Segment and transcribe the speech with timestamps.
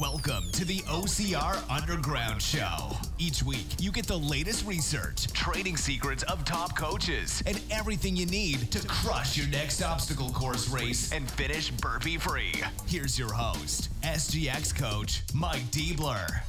[0.00, 2.90] Welcome to the OCR Underground Show.
[3.18, 8.26] Each week, you get the latest research, training secrets of top coaches, and everything you
[8.26, 12.52] need to crush your next obstacle course race and finish burpee free.
[12.86, 16.42] Here's your host, SGX coach Mike Diebler.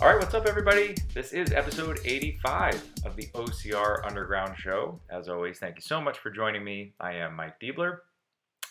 [0.00, 0.96] All right, what's up, everybody?
[1.12, 4.98] This is episode 85 of the OCR Underground Show.
[5.10, 6.94] As always, thank you so much for joining me.
[6.98, 7.98] I am Mike Diebler.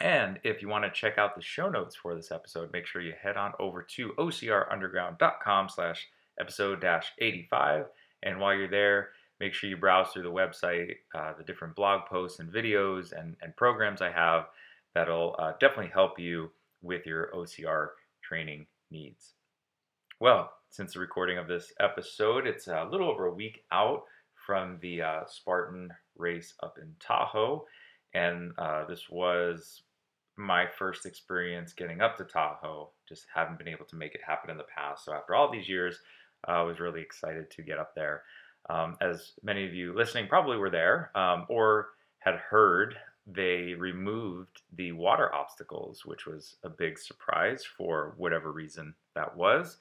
[0.04, 3.02] And if you want to check out the show notes for this episode, make sure
[3.02, 7.86] you head on over to ocrunderground.com slash episode dash 85.
[8.22, 12.06] And while you're there, make sure you browse through the website, uh, the different blog
[12.10, 14.48] posts and videos and, and programs I have
[14.94, 19.36] that'll uh, definitely help you with your OCR training needs.
[20.20, 24.04] Well, since the recording of this episode, it's a little over a week out
[24.46, 27.64] from the uh, Spartan race up in Tahoe.
[28.14, 29.82] And uh, this was
[30.38, 32.90] my first experience getting up to Tahoe.
[33.08, 35.06] Just haven't been able to make it happen in the past.
[35.06, 36.00] So after all these years,
[36.48, 38.24] uh, I was really excited to get up there.
[38.70, 41.90] Um, as many of you listening probably were there um, or
[42.20, 42.96] had heard,
[43.28, 49.78] they removed the water obstacles, which was a big surprise for whatever reason that was.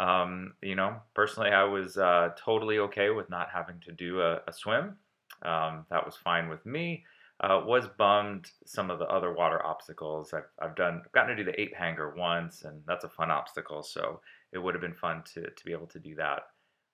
[0.00, 4.40] Um, you know, personally, I was uh, totally okay with not having to do a,
[4.46, 4.96] a swim.
[5.42, 7.04] Um, that was fine with me.
[7.40, 10.32] Uh, was bummed some of the other water obstacles.
[10.32, 13.82] I've, I've done gotten to do the ape hanger once, and that's a fun obstacle.
[13.82, 14.20] So
[14.52, 16.42] it would have been fun to to be able to do that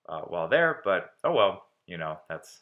[0.09, 0.81] uh, while there.
[0.83, 2.61] But oh well, you know that's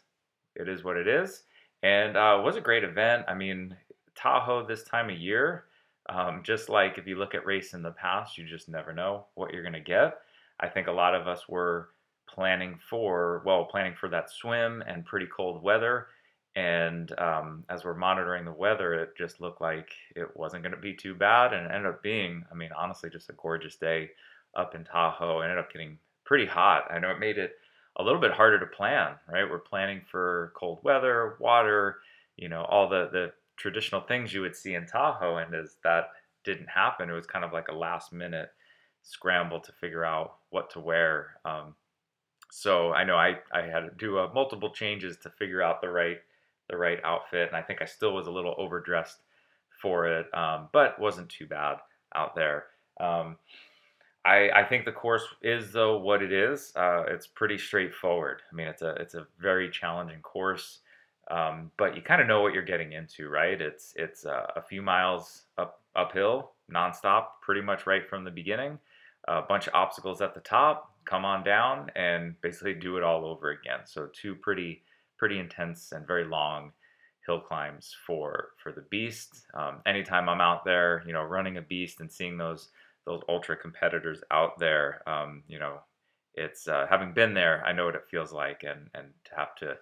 [0.56, 1.44] it is what it is.
[1.82, 3.24] And uh, was a great event.
[3.30, 3.76] I mean,
[4.14, 5.66] Tahoe this time of year,
[6.10, 9.26] um, just like if you look at race in the past, you just never know
[9.36, 10.20] what you're gonna get.
[10.60, 11.92] I think a lot of us were
[12.28, 16.08] planning for well, planning for that swim and pretty cold weather
[16.60, 20.82] and um, as we're monitoring the weather, it just looked like it wasn't going to
[20.82, 21.54] be too bad.
[21.54, 24.10] And it ended up being, I mean, honestly, just a gorgeous day
[24.56, 25.40] up in Tahoe.
[25.40, 26.92] It ended up getting pretty hot.
[26.92, 27.54] I know it made it
[27.96, 29.50] a little bit harder to plan, right?
[29.50, 32.00] We're planning for cold weather, water,
[32.36, 35.38] you know, all the, the traditional things you would see in Tahoe.
[35.38, 36.10] And as that
[36.44, 38.50] didn't happen, it was kind of like a last minute
[39.04, 41.38] scramble to figure out what to wear.
[41.46, 41.76] Um,
[42.52, 45.88] so I know I, I had to do uh, multiple changes to figure out the
[45.88, 46.18] right
[46.70, 49.22] the right outfit, and I think I still was a little overdressed
[49.82, 51.78] for it, um, but wasn't too bad
[52.16, 52.66] out there.
[53.00, 53.38] Um,
[54.26, 56.74] I, I, think the course is though what it is.
[56.76, 58.42] Uh, it's pretty straightforward.
[58.52, 60.80] I mean, it's a it's a very challenging course,
[61.32, 63.60] um, but you kind of know what you're getting into, right?
[63.60, 68.78] It's it's uh, a few miles up uphill, nonstop, pretty much right from the beginning.
[69.28, 73.26] A bunch of obstacles at the top, come on down, and basically do it all
[73.26, 73.80] over again.
[73.86, 74.84] So two pretty
[75.20, 76.72] pretty intense and very long
[77.26, 79.46] hill climbs for for the beast.
[79.54, 82.70] Um, anytime I'm out there, you know, running a beast and seeing those
[83.06, 85.80] those ultra competitors out there, um, you know,
[86.34, 89.56] it's uh, having been there, I know what it feels like, and and to have
[89.58, 89.78] to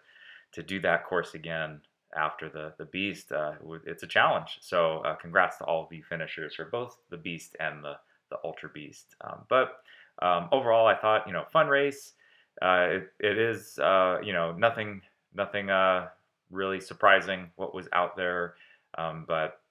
[0.53, 1.81] to do that course again
[2.15, 3.53] after the the beast, uh,
[3.85, 4.57] it's a challenge.
[4.61, 7.93] So uh, congrats to all of you finishers for both the beast and the
[8.29, 9.15] the ultra beast.
[9.21, 9.77] Um, but
[10.21, 12.13] um, overall, I thought you know fun race.
[12.61, 15.01] Uh, it, it is uh, you know nothing
[15.37, 16.07] nothing uh,
[16.51, 18.55] really surprising what was out there,
[18.97, 19.61] um, but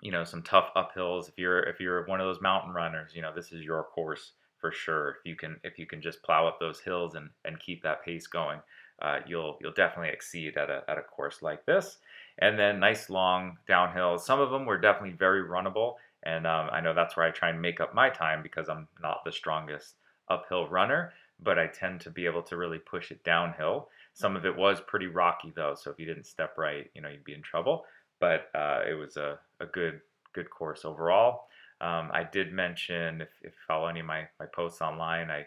[0.00, 1.28] you know some tough uphills.
[1.28, 4.32] If you're if you're one of those mountain runners, you know this is your course
[4.58, 5.10] for sure.
[5.10, 8.04] If you can if you can just plow up those hills and and keep that
[8.04, 8.60] pace going,
[9.02, 11.98] uh, you'll you'll definitely exceed at a at a course like this.
[12.38, 14.20] And then nice long downhills.
[14.20, 17.50] Some of them were definitely very runnable, and um, I know that's where I try
[17.50, 19.96] and make up my time because I'm not the strongest
[20.28, 23.88] uphill runner, but I tend to be able to really push it downhill.
[24.14, 27.08] Some of it was pretty rocky though, so if you didn't step right, you know,
[27.08, 27.84] you'd be in trouble.
[28.18, 30.00] But uh, it was a, a good
[30.32, 31.46] good course overall.
[31.80, 35.46] Um, I did mention, if, if you follow any of my, my posts online, I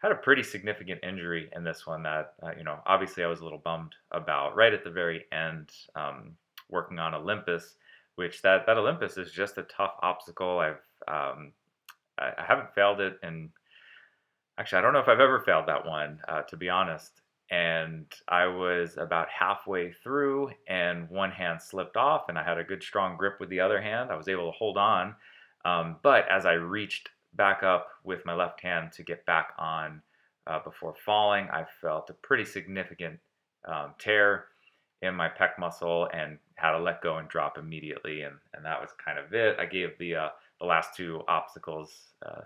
[0.00, 3.40] had a pretty significant injury in this one that, uh, you know, obviously I was
[3.40, 6.36] a little bummed about right at the very end, um,
[6.70, 7.74] working on Olympus,
[8.14, 10.58] which that, that Olympus is just a tough obstacle.
[10.58, 11.52] I've, um,
[12.18, 13.18] I, I, haven't failed it.
[13.22, 13.50] And
[14.58, 17.22] actually, I don't know if I've ever failed that one, uh, to be honest
[17.52, 22.64] and I was about halfway through, and one hand slipped off, and I had a
[22.64, 24.10] good strong grip with the other hand.
[24.10, 25.14] I was able to hold on,
[25.66, 30.00] um, but as I reached back up with my left hand to get back on
[30.46, 33.20] uh, before falling, I felt a pretty significant
[33.66, 34.46] um, tear
[35.02, 38.80] in my pec muscle and had to let go and drop immediately, and, and that
[38.80, 39.58] was kind of it.
[39.60, 40.28] I gave the uh,
[40.58, 41.92] the last two obstacles
[42.24, 42.42] uh,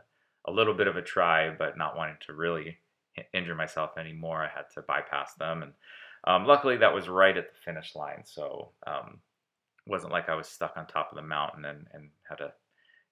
[0.46, 2.78] a little bit of a try, but not wanting to really
[3.32, 4.42] injure myself anymore.
[4.42, 5.72] I had to bypass them, and
[6.24, 8.22] um, luckily that was right at the finish line.
[8.24, 9.18] So um,
[9.86, 12.52] wasn't like I was stuck on top of the mountain and, and had to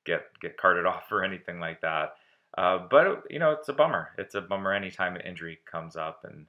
[0.05, 2.15] get get carted off or anything like that.
[2.57, 4.11] Uh, but you know, it's a bummer.
[4.19, 6.47] It's a bummer anytime an injury comes up, and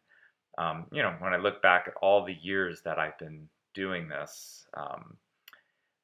[0.58, 4.08] um, you know, when I look back at all the years that I've been doing
[4.08, 5.18] this, um,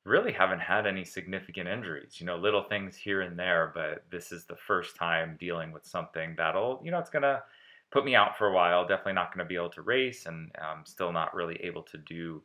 [0.03, 2.19] really haven't had any significant injuries.
[2.19, 5.85] You know, little things here and there, but this is the first time dealing with
[5.85, 7.43] something that'll, you know, it's gonna
[7.91, 8.87] put me out for a while.
[8.87, 11.97] Definitely not going to be able to race, and I'm still not really able to
[11.97, 12.41] do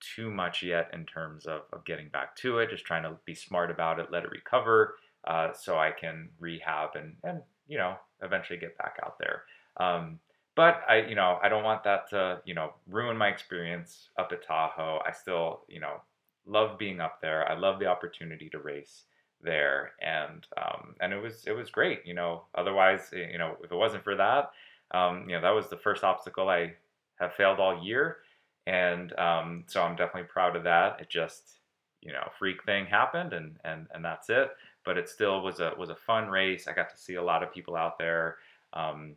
[0.00, 2.70] too much yet in terms of, of getting back to it.
[2.70, 4.96] Just trying to be smart about it, let it recover,
[5.26, 9.42] uh, so I can rehab and and you know eventually get back out there.
[9.78, 10.20] Um,
[10.56, 14.30] but I, you know, I don't want that to, you know, ruin my experience up
[14.30, 15.00] at Tahoe.
[15.04, 16.00] I still, you know,
[16.46, 17.48] love being up there.
[17.48, 19.04] I love the opportunity to race
[19.42, 22.00] there, and um, and it was it was great.
[22.04, 24.52] You know, otherwise, you know, if it wasn't for that,
[24.92, 26.74] um, you know, that was the first obstacle I
[27.16, 28.18] have failed all year,
[28.66, 31.00] and um, so I'm definitely proud of that.
[31.00, 31.60] It just,
[32.00, 34.50] you know, freak thing happened, and and and that's it.
[34.84, 36.66] But it still was a was a fun race.
[36.68, 38.36] I got to see a lot of people out there.
[38.72, 39.16] Um,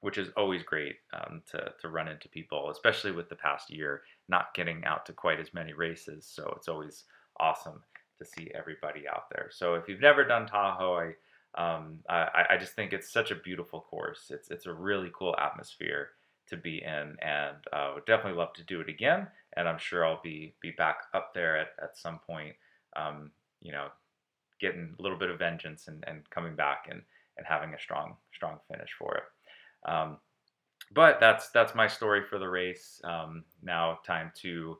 [0.00, 4.02] which is always great um, to, to run into people, especially with the past year
[4.28, 6.30] not getting out to quite as many races.
[6.30, 7.04] So it's always
[7.40, 7.82] awesome
[8.18, 9.48] to see everybody out there.
[9.50, 11.12] So if you've never done Tahoe, I
[11.54, 14.30] um, I, I, just think it's such a beautiful course.
[14.30, 16.10] It's it's a really cool atmosphere
[16.48, 19.26] to be in, and uh, would definitely love to do it again.
[19.56, 22.54] And I'm sure I'll be be back up there at, at some point.
[22.96, 23.30] Um,
[23.60, 23.88] you know,
[24.60, 27.02] getting a little bit of vengeance and, and coming back and,
[27.36, 29.90] and having a strong strong finish for it.
[29.90, 30.18] Um,
[30.92, 33.00] but that's that's my story for the race.
[33.04, 34.78] Um, now time to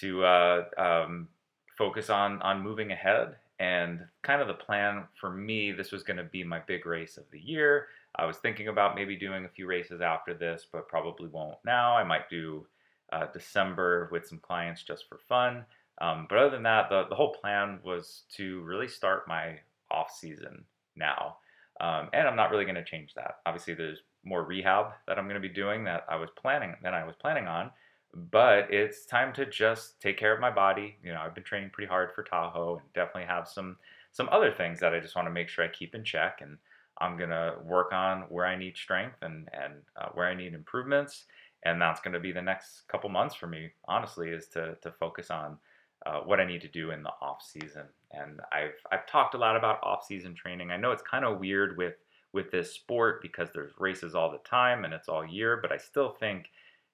[0.00, 1.28] to uh, um,
[1.76, 5.72] focus on on moving ahead and kind of the plan for me.
[5.72, 7.88] This was going to be my big race of the year.
[8.16, 11.96] I was thinking about maybe doing a few races after this, but probably won't now.
[11.96, 12.66] I might do
[13.12, 15.64] uh, December with some clients just for fun.
[16.00, 19.58] Um, but other than that, the, the whole plan was to really start my
[19.90, 20.64] off season
[20.94, 21.36] now.
[21.80, 23.36] Um, and I'm not really going to change that.
[23.46, 26.94] Obviously, there's more rehab that I'm going to be doing that I was planning than
[26.94, 27.70] I was planning on.
[28.14, 30.96] But it's time to just take care of my body.
[31.02, 33.76] You know, I've been training pretty hard for Tahoe, and definitely have some
[34.12, 36.38] some other things that I just want to make sure I keep in check.
[36.40, 36.56] And
[37.00, 41.24] I'm gonna work on where I need strength and and uh, where I need improvements.
[41.64, 43.70] And that's going to be the next couple months for me.
[43.86, 45.58] Honestly, is to to focus on
[46.06, 47.84] uh, what I need to do in the off season.
[48.12, 50.70] And I've I've talked a lot about off season training.
[50.70, 51.94] I know it's kind of weird with
[52.32, 55.78] with this sport because there's races all the time and it's all year, but I
[55.78, 56.46] still think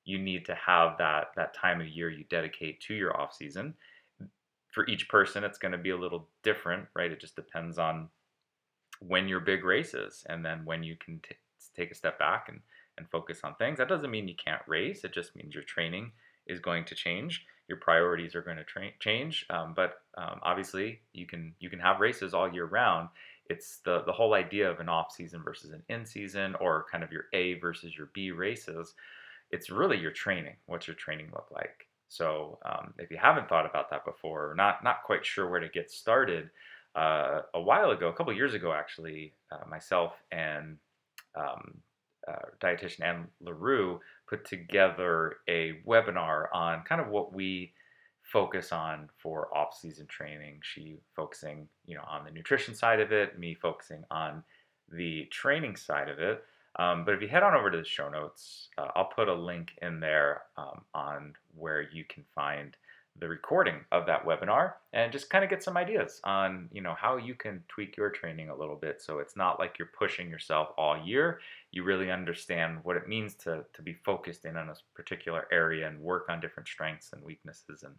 [0.05, 3.75] you need to have that that time of year you dedicate to your off season.
[4.71, 7.11] For each person, it's going to be a little different, right?
[7.11, 8.09] It just depends on
[9.01, 11.37] when your big race is and then when you can t-
[11.75, 12.61] take a step back and,
[12.99, 13.79] and focus on things.
[13.79, 16.13] That doesn't mean you can't race, it just means your training
[16.47, 17.45] is going to change.
[17.69, 21.79] Your priorities are going to tra- change, um, but um, obviously you can you can
[21.79, 23.09] have races all year round
[23.51, 27.05] it's the the whole idea of an off season versus an in season or kind
[27.05, 28.95] of your A versus your B races.
[29.51, 30.57] It's really your training.
[30.67, 31.87] What's your training look like?
[32.09, 35.61] So um, if you haven't thought about that before, or not not quite sure where
[35.61, 36.51] to get started,
[36.95, 40.77] uh, a while ago, a couple years ago actually, uh, myself and
[41.35, 41.75] um,
[42.29, 47.73] uh, dietitian Anne Larue put together a webinar on kind of what we
[48.25, 50.59] focus on for off-season training.
[50.63, 54.43] She focusing, you know, on the nutrition side of it, me focusing on
[54.91, 56.43] the training side of it.
[56.77, 59.35] Um, but if you head on over to the show notes, uh, I'll put a
[59.35, 62.77] link in there um, on where you can find
[63.21, 66.95] the recording of that webinar and just kind of get some ideas on you know
[66.99, 70.29] how you can tweak your training a little bit so it's not like you're pushing
[70.29, 71.39] yourself all year.
[71.71, 75.87] You really understand what it means to to be focused in on a particular area
[75.87, 77.95] and work on different strengths and weaknesses and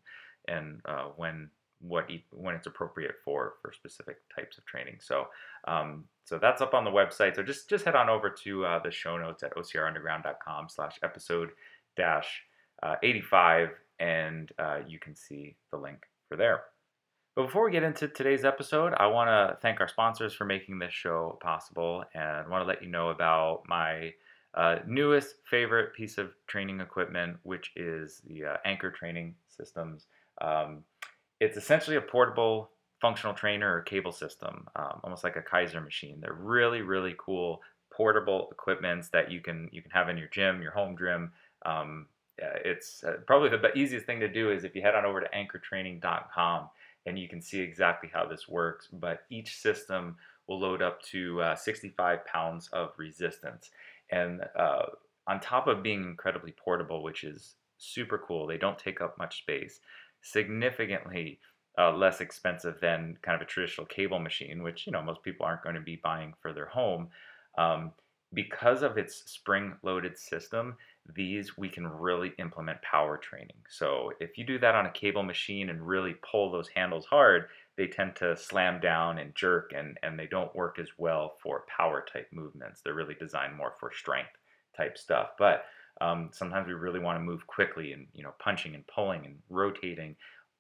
[0.48, 4.98] and uh, when what when it's appropriate for for specific types of training.
[5.00, 5.28] So
[5.66, 7.36] um, so that's up on the website.
[7.36, 11.52] So just just head on over to uh, the show notes at ocrunderground.com slash episode
[11.96, 12.42] dash
[12.84, 13.70] uh, 85
[14.00, 16.64] and uh, you can see the link for there.
[17.36, 20.80] But before we get into today's episode, I want to thank our sponsors for making
[20.80, 24.14] this show possible and want to let you know about my
[24.54, 30.06] uh, newest favorite piece of training equipment, which is the uh, Anchor Training Systems.
[30.42, 30.84] Um,
[31.42, 32.70] it's essentially a portable
[33.02, 36.20] functional trainer or cable system, um, almost like a Keiser machine.
[36.22, 37.62] They're really, really cool
[37.92, 41.32] portable equipments that you can you can have in your gym, your home gym.
[41.66, 45.22] Um, it's uh, probably the easiest thing to do is if you head on over
[45.22, 46.70] to anchortraining.com
[47.06, 48.88] and you can see exactly how this works.
[48.92, 53.72] But each system will load up to uh, 65 pounds of resistance.
[54.12, 54.86] And uh,
[55.28, 59.40] on top of being incredibly portable, which is super cool, they don't take up much
[59.40, 59.80] space.
[60.22, 61.40] Significantly,
[61.78, 65.46] uh, less expensive than kind of a traditional cable machine, which you know most people
[65.46, 67.10] aren't going to be buying for their home.
[67.58, 67.92] Um,
[68.34, 70.76] because of its spring-loaded system,
[71.14, 73.58] these we can really implement power training.
[73.70, 77.46] So if you do that on a cable machine and really pull those handles hard,
[77.78, 81.66] they tend to slam down and jerk and, and they don't work as well for
[81.76, 82.82] power type movements.
[82.82, 84.32] They're really designed more for strength
[84.76, 85.30] type stuff.
[85.38, 85.66] But
[86.02, 89.36] um, sometimes we really want to move quickly and you know punching and pulling and
[89.50, 90.16] rotating,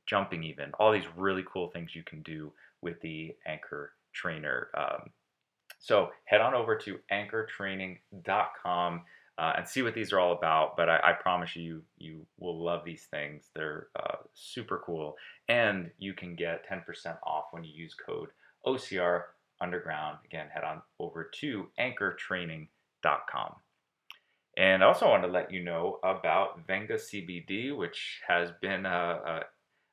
[0.05, 0.71] jumping even.
[0.79, 4.69] All these really cool things you can do with the Anchor Trainer.
[4.77, 5.09] Um,
[5.79, 9.01] so head on over to anchortraining.com
[9.37, 10.77] uh, and see what these are all about.
[10.77, 13.49] But I, I, promise you, you will love these things.
[13.53, 15.15] They're uh, super cool,
[15.49, 18.29] and you can get 10% off when you use code
[18.65, 19.23] OCR
[19.61, 20.17] Underground.
[20.25, 23.55] Again, head on over to anchortraining.com.
[24.57, 28.89] And I also want to let you know about Venga CBD, which has been a,
[28.89, 29.39] a,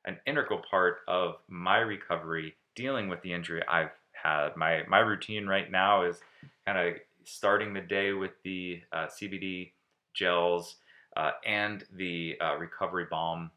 [0.05, 4.55] an integral part of my recovery dealing with the injury I've had.
[4.55, 6.21] My my routine right now is
[6.65, 9.71] kind of starting the day with the uh, CBD
[10.13, 10.77] gels
[11.17, 13.51] uh, and the uh, recovery balm,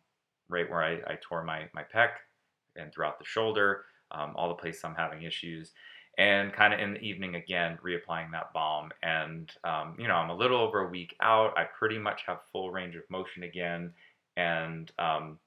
[0.48, 2.10] right where I, I, tore my, my pec
[2.76, 5.72] and throughout the shoulder, um, all the places I'm having issues.
[6.18, 8.90] And kind of in the evening again, reapplying that balm.
[9.02, 11.58] And, um, you know, I'm a little over a week out.
[11.58, 13.92] I pretty much have full range of motion again.
[14.38, 15.38] And um,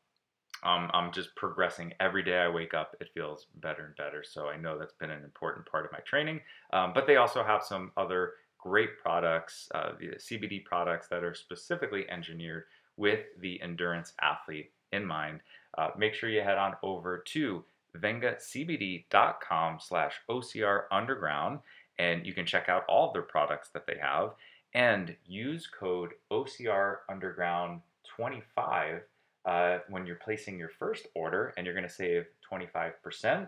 [0.64, 2.96] um, I'm just progressing every day I wake up.
[3.00, 4.24] It feels better and better.
[4.24, 6.42] So I know that's been an important part of my training.
[6.74, 11.34] Um, but they also have some other great products, uh, the CBD products that are
[11.34, 12.66] specifically engineered
[12.98, 15.40] with the endurance athlete in mind.
[15.78, 17.64] Uh, make sure you head on over to
[17.98, 21.60] vengacbd.com slash OCR underground
[21.98, 24.32] and you can check out all of their products that they have
[24.74, 27.82] and use code OCR underground
[28.16, 29.02] 25
[29.46, 33.48] uh, when you're placing your first order, and you're going to save 25%.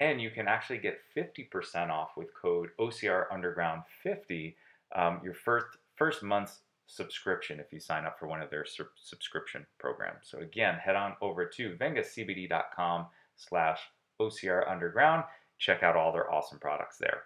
[0.00, 4.56] And you can actually get 50% off with code OCR Underground 50
[4.94, 8.84] um, your first first month's subscription if you sign up for one of their su-
[8.96, 10.22] subscription programs.
[10.22, 13.06] So again, head on over to vengacbd.com
[13.36, 13.78] slash
[14.20, 15.24] OCR Underground.
[15.58, 17.22] Check out all their awesome products there.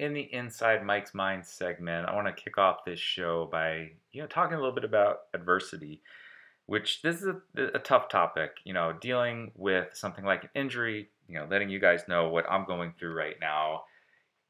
[0.00, 4.22] In the Inside Mike's Mind segment, I want to kick off this show by you
[4.22, 6.00] know talking a little bit about adversity,
[6.64, 8.52] which this is a, a tough topic.
[8.64, 11.10] You know, dealing with something like an injury.
[11.28, 13.82] You know, letting you guys know what I'm going through right now.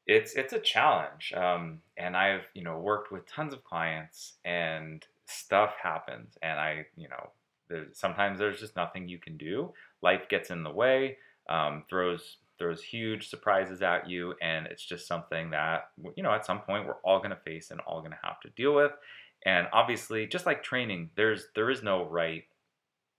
[0.07, 5.05] It's it's a challenge, um, and I've you know worked with tons of clients, and
[5.25, 7.29] stuff happens, and I you know
[7.67, 9.73] there's, sometimes there's just nothing you can do.
[10.01, 11.17] Life gets in the way,
[11.49, 16.45] um, throws throws huge surprises at you, and it's just something that you know at
[16.45, 18.91] some point we're all going to face and all going to have to deal with.
[19.43, 22.43] And obviously, just like training, there's there is no right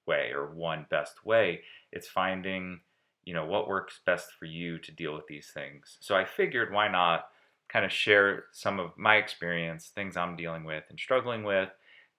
[0.07, 1.63] way or one best way.
[1.91, 2.81] It's finding
[3.25, 5.97] you know what works best for you to deal with these things.
[6.01, 7.27] So I figured why not
[7.69, 11.71] kind of share some of my experience, things I'm dealing with and struggling with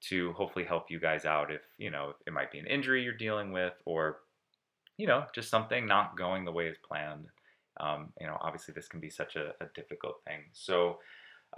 [0.09, 3.13] to hopefully help you guys out if, you know, it might be an injury you're
[3.13, 4.17] dealing with or
[5.03, 7.25] you know, just something not going the way as planned.
[7.81, 10.43] Um, you know, obviously this can be such a, a difficult thing.
[10.53, 10.99] So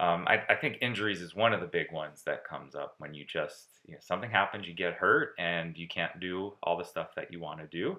[0.00, 3.14] um, I, I, think injuries is one of the big ones that comes up when
[3.14, 6.84] you just you know, something happens, you get hurt, and you can't do all the
[6.84, 7.92] stuff that you want to do.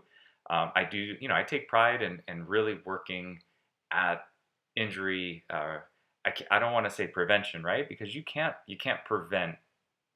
[0.50, 3.40] Um, I do, you know, I take pride in, in really working
[3.94, 4.26] at
[4.76, 5.46] injury.
[5.50, 5.78] Uh,
[6.26, 7.88] I, I don't want to say prevention, right?
[7.88, 9.56] Because you can't you can't prevent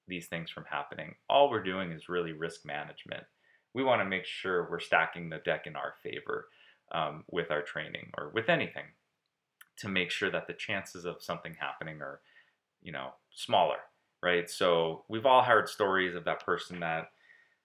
[0.10, 1.16] these things from happening.
[1.30, 3.24] All we're doing is really risk management
[3.74, 6.48] we want to make sure we're stacking the deck in our favor
[6.92, 8.86] um, with our training or with anything
[9.78, 12.20] to make sure that the chances of something happening are,
[12.82, 13.78] you know, smaller,
[14.22, 14.50] right?
[14.50, 17.12] So we've all heard stories of that person that,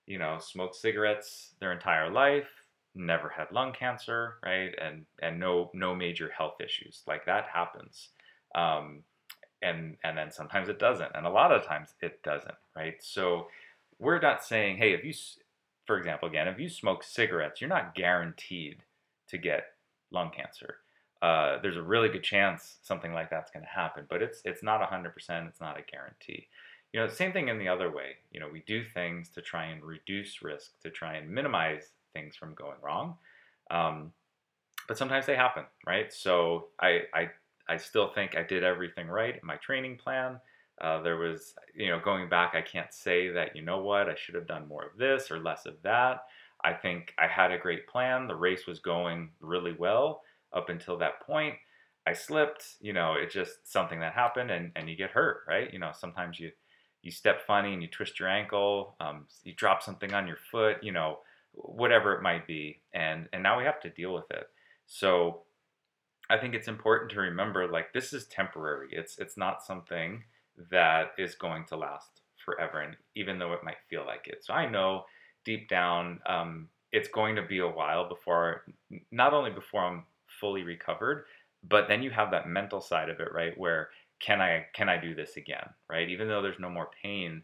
[0.06, 2.48] you know, smoked cigarettes their entire life,
[2.94, 4.75] never had lung cancer, right?
[4.80, 7.02] And and no no major health issues.
[7.06, 8.08] Like that happens.
[8.54, 9.02] Um,
[9.62, 12.96] and and then sometimes it doesn't, and a lot of times it doesn't, right?
[13.00, 13.48] So
[13.98, 15.12] we're not saying, hey, if you
[15.87, 18.83] for example, again, if you smoke cigarettes, you're not guaranteed
[19.28, 19.64] to get
[20.11, 20.76] lung cancer.
[21.23, 24.62] Uh, there's a really good chance something like that's going to happen, but it's it's
[24.62, 25.49] not 100%.
[25.49, 26.49] It's not a guarantee.
[26.93, 28.16] You know, same thing in the other way.
[28.31, 32.37] You know, we do things to try and reduce risk, to try and minimize things
[32.37, 33.16] from going wrong.
[33.71, 34.12] Um,
[34.87, 36.12] but sometimes they happen, right?
[36.12, 37.31] So I, I
[37.69, 40.38] I still think I did everything right in my training plan.
[40.80, 44.14] Uh, there was, you know, going back, I can't say that, you know what, I
[44.14, 46.25] should have done more of this or less of that.
[46.64, 48.26] I think I had a great plan.
[48.28, 50.23] The race was going really well.
[50.52, 51.54] up until that point,
[52.06, 52.76] I slipped.
[52.80, 55.73] You know, it's just something that happened, and and you get hurt, right?
[55.73, 56.52] You know, sometimes you
[57.02, 60.83] you step funny and you twist your ankle, um, you drop something on your foot,
[60.83, 61.18] you know,
[61.52, 64.49] whatever it might be, and and now we have to deal with it.
[64.87, 65.42] So
[66.30, 68.88] I think it's important to remember like this is temporary.
[68.92, 70.25] It's it's not something
[70.70, 74.44] that is going to last forever, and even though it might feel like it.
[74.44, 75.04] So I know
[75.44, 78.64] deep down um, it's going to be a while before,
[79.10, 80.04] not only before I'm
[80.40, 81.25] fully recovered,
[81.68, 83.58] but then you have that mental side of it, right?
[83.58, 86.08] Where can I can I do this again, right?
[86.08, 87.42] Even though there's no more pain,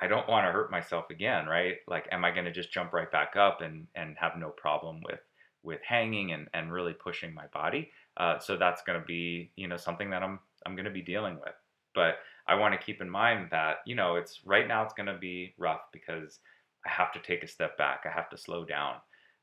[0.00, 1.76] I don't want to hurt myself again, right?
[1.88, 5.00] Like, am I going to just jump right back up and and have no problem
[5.04, 5.20] with
[5.62, 7.90] with hanging and and really pushing my body?
[8.16, 11.02] Uh, so that's going to be you know something that I'm I'm going to be
[11.02, 11.54] dealing with.
[11.94, 12.16] But
[12.48, 15.18] I want to keep in mind that you know it's right now it's going to
[15.18, 16.40] be rough because
[16.86, 18.04] I have to take a step back.
[18.04, 18.96] I have to slow down.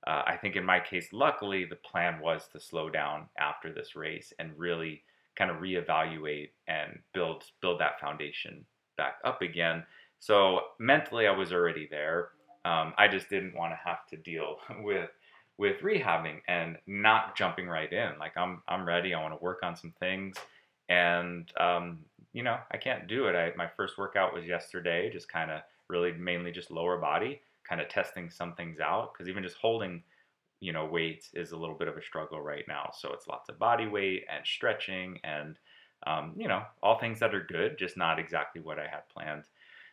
[0.07, 3.95] Uh, I think in my case, luckily, the plan was to slow down after this
[3.95, 5.03] race and really
[5.37, 8.65] kind of reevaluate and build build that foundation
[8.97, 9.83] back up again.
[10.19, 12.29] So mentally, I was already there.
[12.65, 15.09] Um, I just didn't want to have to deal with
[15.57, 18.11] with rehabbing and not jumping right in.
[18.19, 19.13] Like I'm I'm ready.
[19.13, 20.37] I want to work on some things,
[20.87, 21.99] and um,
[22.33, 23.35] you know I can't do it.
[23.35, 27.81] I, my first workout was yesterday, just kind of really mainly just lower body, kind
[27.81, 30.03] of testing some things out because even just holding
[30.59, 32.91] you know weight is a little bit of a struggle right now.
[32.97, 35.57] So it's lots of body weight and stretching and
[36.07, 39.43] um, you know all things that are good, just not exactly what I had planned.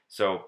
[0.08, 0.46] So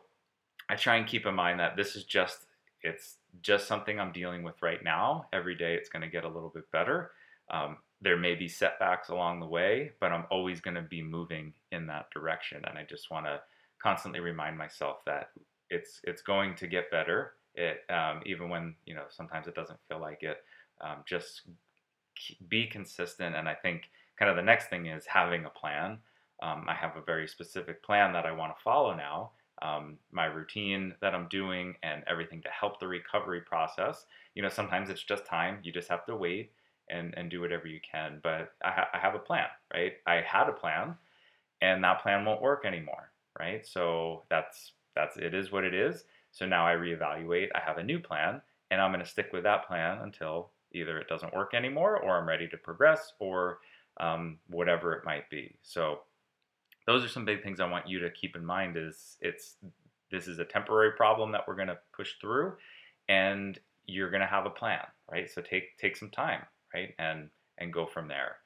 [0.69, 2.47] I try and keep in mind that this is just
[2.83, 5.27] it's just something I'm dealing with right now.
[5.33, 7.11] Every day it's going to get a little bit better.
[7.51, 11.53] Um, there may be setbacks along the way, but I'm always going to be moving
[11.73, 12.63] in that direction.
[12.69, 13.41] And I just want to
[13.83, 15.31] constantly remind myself that
[15.71, 17.33] it's it's going to get better.
[17.55, 20.39] It um, even when you know sometimes it doesn't feel like it.
[20.81, 21.43] Um, just
[22.49, 23.35] be consistent.
[23.35, 25.99] And I think kind of the next thing is having a plan.
[26.41, 30.27] Um, I have a very specific plan that I want to follow now um, my
[30.27, 34.07] routine that I'm doing and everything to help the recovery process.
[34.35, 35.59] You know, sometimes it's just time.
[35.63, 36.53] You just have to wait
[36.91, 38.21] and, and do whatever you can.
[38.23, 39.95] But I, ha- I have a plan, right?
[40.07, 40.95] I had a plan
[41.61, 43.67] and that plan won't work anymore, right?
[43.67, 46.05] So that's, that's, it is what it is.
[46.33, 47.49] So now I reevaluate.
[47.55, 50.99] I have a new plan and I'm going to stick with that plan until either
[50.99, 53.61] it doesn't work anymore or I'm ready to progress or
[53.99, 55.57] um, whatever it might be.
[55.63, 56.01] So
[56.87, 59.57] those are some big things I want you to keep in mind is it's
[60.11, 62.55] this is a temporary problem that we're going to push through
[63.09, 65.31] and you're going to have a plan, right?
[65.31, 66.43] So take take some time,
[66.75, 66.95] right?
[66.99, 67.29] And
[67.59, 68.37] and go from there.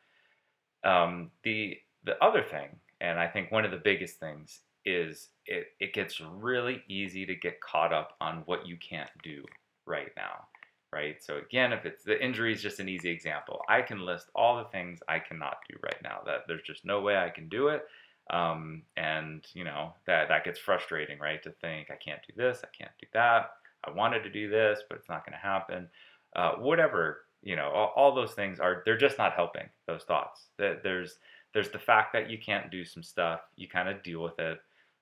[0.84, 2.68] Um, the the other thing,
[3.00, 7.36] and I think one of the biggest things is it, it gets really easy to
[7.36, 9.44] get caught up on what you can't do
[9.86, 10.46] right now
[10.92, 14.26] right so again if it's the injury is just an easy example i can list
[14.34, 17.48] all the things i cannot do right now that there's just no way i can
[17.48, 17.84] do it
[18.30, 21.42] um, and you know that that gets frustrating, right?
[21.42, 23.50] To think I can't do this, I can't do that.
[23.84, 25.88] I wanted to do this, but it's not going to happen.
[26.36, 29.68] Uh, whatever, you know, all, all, those things are they're just not helping.
[29.86, 30.46] Those thoughts.
[30.58, 31.18] There's
[31.52, 33.40] there's the fact that you can't do some stuff.
[33.56, 34.58] You kind of deal with it.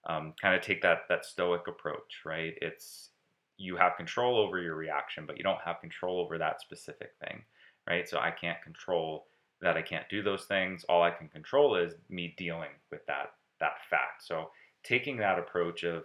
[0.08, 2.54] Um, kind of take that that stoic approach, right?
[2.62, 3.10] It's
[3.58, 7.42] you have control over your reaction, but you don't have control over that specific thing,
[7.86, 8.08] right?
[8.08, 9.26] So I can't control
[9.60, 10.84] that I can't do those things.
[10.88, 14.26] All I can control is me dealing with that that fact.
[14.26, 14.50] So
[14.82, 16.04] taking that approach of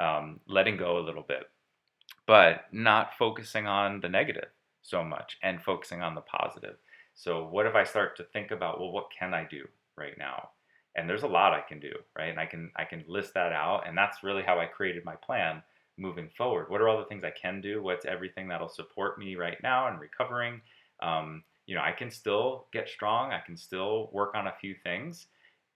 [0.00, 1.50] um, letting go a little bit,
[2.26, 4.48] but not focusing on the negative
[4.88, 6.76] so much and focusing on the positive.
[7.14, 10.50] So what if I start to think about, well, what can I do right now?
[10.94, 12.30] And there's a lot I can do, right?
[12.30, 15.14] And I can I can list that out, and that's really how I created my
[15.16, 15.62] plan
[15.98, 16.70] moving forward.
[16.70, 17.82] What are all the things I can do?
[17.82, 20.60] What's everything that'll support me right now and recovering?
[21.00, 23.32] Um, you know, I can still get strong.
[23.32, 25.26] I can still work on a few things.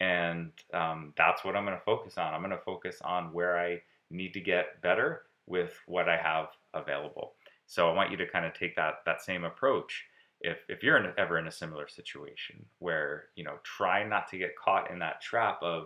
[0.00, 2.32] And um, that's what I'm going to focus on.
[2.32, 6.48] I'm going to focus on where I need to get better with what I have
[6.72, 7.34] available.
[7.70, 10.04] So I want you to kind of take that, that same approach
[10.40, 14.38] if, if you're in, ever in a similar situation where, you know, try not to
[14.38, 15.84] get caught in that trap of,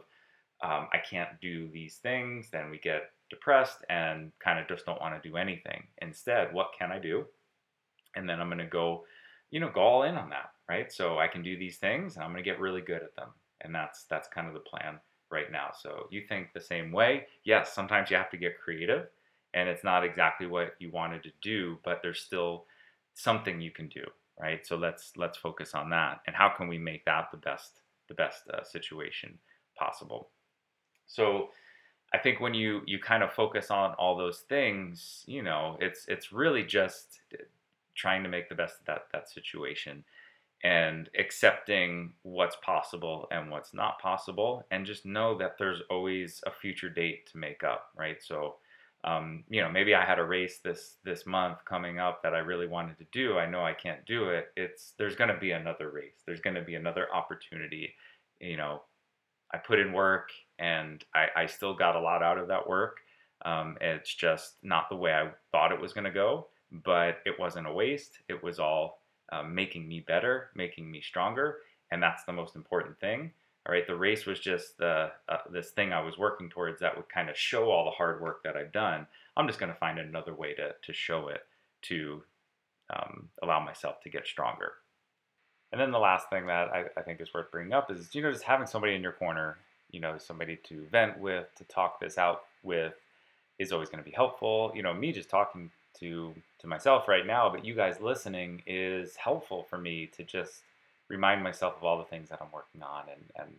[0.63, 5.01] um, I can't do these things, then we get depressed and kind of just don't
[5.01, 5.85] want to do anything.
[6.01, 7.27] Instead, what can I do?
[8.17, 9.05] And then I'm going to go
[9.51, 10.91] you know, go all in on that, right?
[10.91, 13.29] So I can do these things and I'm going to get really good at them.
[13.61, 14.99] And that's that's kind of the plan
[15.31, 15.69] right now.
[15.79, 17.27] So you think the same way?
[17.45, 19.07] Yes, sometimes you have to get creative
[19.55, 22.67] and it's not exactly what you wanted to do, but there's still
[23.15, 24.05] something you can do,
[24.39, 24.67] right?
[24.67, 26.21] So let's let's focus on that.
[26.27, 29.39] And how can we make that the best the best uh, situation
[29.79, 30.31] possible?
[31.07, 31.51] So
[32.13, 36.07] I think when you you kind of focus on all those things, you know, it's
[36.09, 37.21] it's really just
[37.95, 40.05] trying to make the best of that that situation
[40.65, 46.51] and accepting what's possible and what's not possible and just know that there's always a
[46.51, 48.57] future date to make up right so
[49.05, 52.39] um, you know maybe i had a race this this month coming up that i
[52.39, 53.39] really wanted to do.
[53.39, 54.49] I know i can't do it.
[54.57, 56.23] It's there's going to be another race.
[56.27, 57.95] There's going to be another opportunity.
[58.41, 58.83] You know
[59.53, 62.99] i put in work and i, I still got a lot out of that work.
[63.45, 66.47] Um, it's just not the way i thought it was going to go
[66.83, 68.19] but it wasn't a waste.
[68.29, 71.59] It was all um, making me better, making me stronger,
[71.91, 73.33] and that's the most important thing.
[73.67, 76.97] All right, the race was just the uh, this thing I was working towards that
[76.97, 79.07] would kind of show all the hard work that I've done.
[79.37, 81.47] I'm just going to find another way to to show it
[81.83, 82.23] to
[82.95, 84.73] um, allow myself to get stronger.
[85.73, 88.23] And then the last thing that I, I think is worth bringing up is you
[88.23, 89.57] know just having somebody in your corner,
[89.91, 92.93] you know, somebody to vent with, to talk this out with,
[93.59, 94.73] is always going to be helpful.
[94.75, 99.17] You know, me just talking to to myself right now, but you guys listening is
[99.17, 100.61] helpful for me to just
[101.09, 103.57] remind myself of all the things that I'm working on, and and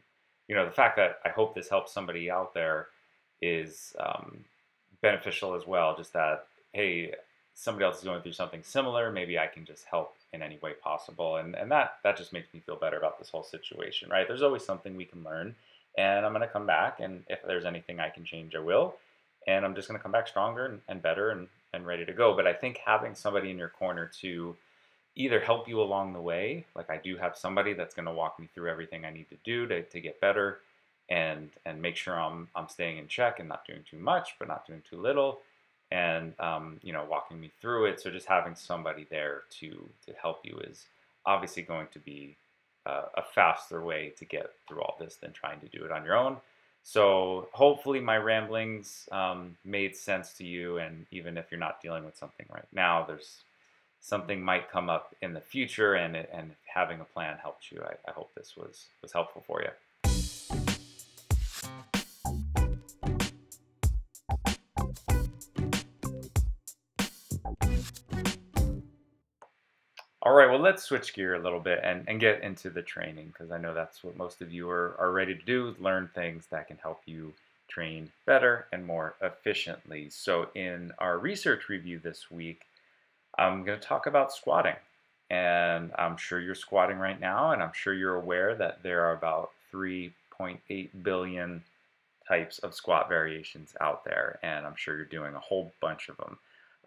[0.48, 2.88] you know the fact that I hope this helps somebody out there
[3.42, 4.46] is um,
[5.02, 5.96] beneficial as well.
[5.96, 7.14] Just that hey,
[7.54, 10.74] somebody else is going through something similar, maybe I can just help in any way
[10.74, 14.28] possible, and and that that just makes me feel better about this whole situation, right?
[14.28, 15.56] There's always something we can learn,
[15.98, 18.96] and I'm gonna come back, and if there's anything I can change, I will
[19.48, 22.14] and I'm just going to come back stronger and, and better and, and ready to
[22.14, 22.36] go.
[22.36, 24.56] But I think having somebody in your corner to
[25.16, 28.40] either help you along the way, like I do have somebody that's going to walk
[28.40, 30.60] me through everything I need to do to, to get better
[31.10, 34.48] and and make sure I'm I'm staying in check and not doing too much, but
[34.48, 35.40] not doing too little,
[35.92, 38.02] and um, you know walking me through it.
[38.02, 39.70] So just having somebody there to
[40.06, 40.86] to help you is
[41.26, 42.36] obviously going to be
[42.86, 46.04] uh, a faster way to get through all this than trying to do it on
[46.04, 46.38] your own.
[46.84, 52.06] So hopefully my ramblings um, made sense to you, and even if you're not dealing
[52.06, 53.42] with something right now, there's
[54.06, 57.82] something might come up in the future, and and having a plan helps you.
[57.84, 59.70] I, I hope this was was helpful for you.
[70.22, 73.28] All right, well, let's switch gear a little bit and, and get into the training
[73.28, 76.48] because I know that's what most of you are, are ready to do learn things
[76.50, 77.32] that can help you
[77.68, 80.10] train better and more efficiently.
[80.10, 82.66] So, in our research review this week,
[83.38, 84.76] I'm going to talk about squatting.
[85.30, 89.14] And I'm sure you're squatting right now, and I'm sure you're aware that there are
[89.14, 91.64] about 3.8 billion
[92.28, 96.18] types of squat variations out there, and I'm sure you're doing a whole bunch of
[96.18, 96.38] them.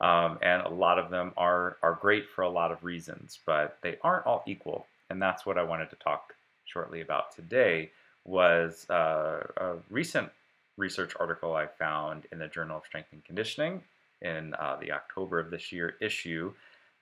[0.01, 3.79] Um, and a lot of them are, are great for a lot of reasons, but
[3.83, 4.87] they aren't all equal.
[5.11, 6.35] And that's what I wanted to talk
[6.65, 7.91] shortly about today
[8.25, 10.31] was uh, a recent
[10.77, 13.83] research article I found in the Journal of Strength and Conditioning
[14.23, 16.53] in uh, the October of this year issue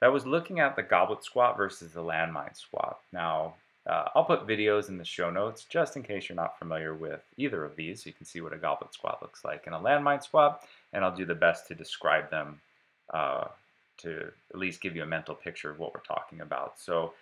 [0.00, 2.98] that was looking at the goblet squat versus the landmine squat.
[3.12, 3.54] Now,
[3.86, 7.20] uh, I'll put videos in the show notes just in case you're not familiar with
[7.36, 9.78] either of these so you can see what a goblet squat looks like and a
[9.78, 12.60] landmine squat, and I'll do the best to describe them
[13.14, 13.44] uh,
[13.98, 16.78] to at least give you a mental picture of what we're talking about.
[16.78, 17.14] So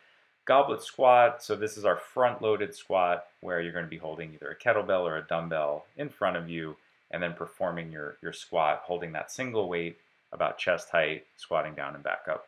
[0.47, 4.33] goblet squat, so this is our front loaded squat where you're going to be holding
[4.33, 6.77] either a kettlebell or a dumbbell in front of you
[7.11, 9.99] and then performing your, your squat, holding that single weight
[10.33, 12.47] about chest height, squatting down and back up.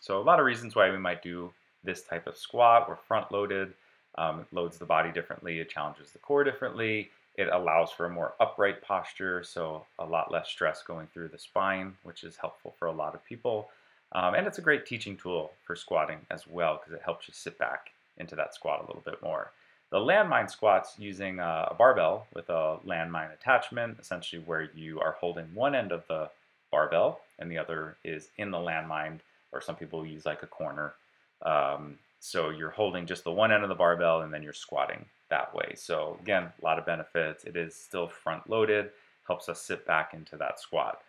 [0.00, 1.52] So a lot of reasons why we might do
[1.82, 2.88] this type of squat.
[2.88, 3.72] We're front loaded,
[4.16, 8.10] um, it loads the body differently, it challenges the core differently, it allows for a
[8.10, 12.74] more upright posture, so a lot less stress going through the spine, which is helpful
[12.78, 13.70] for a lot of people.
[14.12, 17.34] Um, and it's a great teaching tool for squatting as well because it helps you
[17.34, 19.52] sit back into that squat a little bit more.
[19.90, 25.52] The landmine squats using a, barbell with a landmine attachment, essentially where you are holding
[25.52, 26.30] one end of the
[26.70, 29.18] barbell and the other is in the landmine,
[29.52, 30.94] or some people use like a corner.
[31.42, 35.04] Um, so you're holding just the one end of the barbell and then you're squatting
[35.28, 35.72] that way.
[35.74, 37.44] So again, a lot of benefits.
[37.44, 38.90] It is still front loaded,
[39.26, 41.00] helps us sit back into that squat.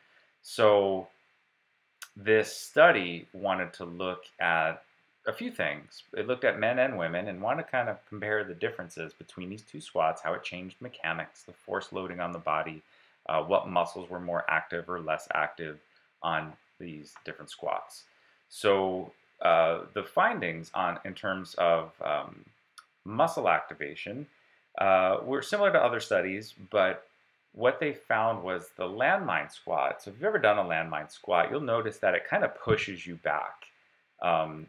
[0.42, 1.08] So
[2.16, 4.84] this study wanted to look at
[5.28, 6.04] a few things.
[6.18, 9.50] It looked at men and women and wanted to kind of compare the differences between
[9.50, 12.82] these two squats, how it changed mechanics, the force loading on the body,
[13.30, 15.80] uh, what muscles were more active or less active
[16.24, 18.04] on these different squats.
[18.50, 22.44] So uh, the findings on in terms of um,
[23.06, 24.26] muscle activation
[24.80, 27.06] uh, were similar to other studies, but
[27.54, 30.02] what they found was the landmine squat.
[30.02, 33.06] So if you've ever done a landmine squat, you'll notice that it kind of pushes
[33.06, 33.66] you back
[34.22, 34.68] um,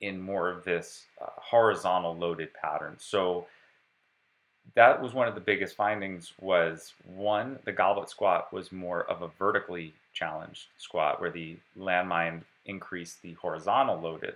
[0.00, 2.96] in more of this uh, horizontal loaded pattern.
[2.98, 3.46] So
[4.74, 9.22] that was one of the biggest findings was one, the goblet squat was more of
[9.22, 14.34] a vertically challenged squat where the landmine increased the horizontal loaded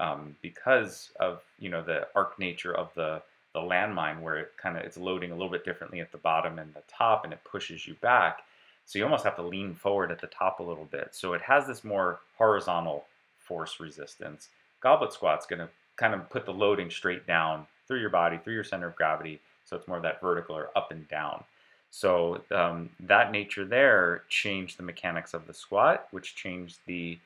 [0.00, 3.22] um, because of you know the arc nature of the
[3.54, 6.58] the landmine where it kind of it's loading a little bit differently at the bottom
[6.58, 8.40] and the top and it pushes you back.
[8.86, 11.10] So you almost have to lean forward at the top a little bit.
[11.12, 13.04] So it has this more horizontal
[13.38, 14.48] force resistance
[14.82, 18.54] goblet squat's going to kind of put the loading straight down through your body through
[18.54, 21.42] your center of gravity so it's more of that vertical or up and down
[21.90, 27.18] so um, that nature there changed the mechanics of the squat which changed the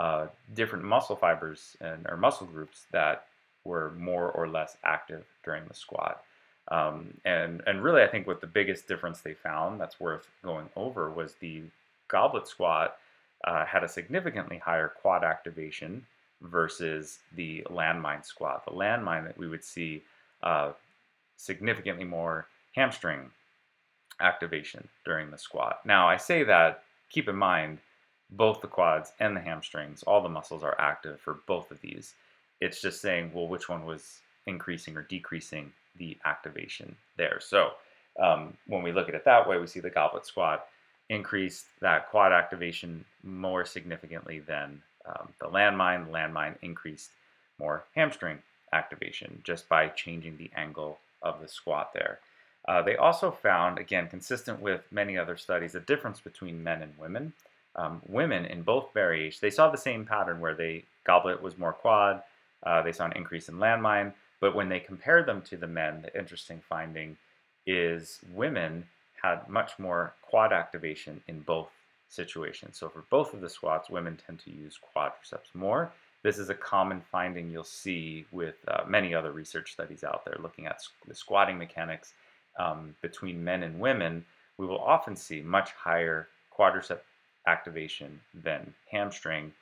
[0.00, 3.26] uh, different muscle fibers and or muscle groups that
[3.64, 6.22] were more or less active during the squat.
[6.68, 10.68] Um, and and really, I think what the biggest difference they found that's worth going
[10.76, 11.62] over was the
[12.08, 12.96] goblet squat
[13.44, 16.06] uh, had a significantly higher quad activation
[16.44, 18.64] versus the landmine squat.
[18.64, 20.02] The landmine that we would see
[20.42, 20.72] uh,
[21.36, 23.30] significantly more hamstring
[24.20, 25.80] activation during the squat.
[25.84, 27.78] Now, I say that, keep in mind,
[28.30, 32.14] both the quads and the hamstrings, all the muscles are active for both of these.
[32.60, 37.38] It's just saying, well, which one was increasing or decreasing the activation there.
[37.40, 37.72] So
[38.20, 40.66] um, when we look at it that way, we see the goblet squat
[41.10, 46.06] increase that quad activation more significantly than um, the landmine.
[46.06, 47.10] The landmine increased
[47.58, 48.38] more hamstring
[48.72, 52.18] activation just by changing the angle of the squat there.
[52.66, 56.92] Uh, they also found, again, consistent with many other studies, a difference between men and
[56.98, 57.32] women.
[57.76, 61.72] Um, women in both variations, they saw the same pattern where they goblet was more
[61.72, 62.22] quad,
[62.62, 66.02] uh, they saw an increase in landmine, but when they compared them to the men,
[66.02, 67.16] the interesting finding
[67.66, 68.86] is women
[69.22, 71.70] had much more quad activation in both
[72.14, 72.78] situations.
[72.78, 75.92] So for both of the squats, women tend to use quadriceps more.
[76.22, 80.38] This is a common finding you'll see with uh, many other research studies out there
[80.40, 82.14] looking at the squatting mechanics
[82.58, 84.24] um, between men and women.
[84.56, 87.00] We will often see much higher quadricep
[87.46, 89.52] activation than hamstring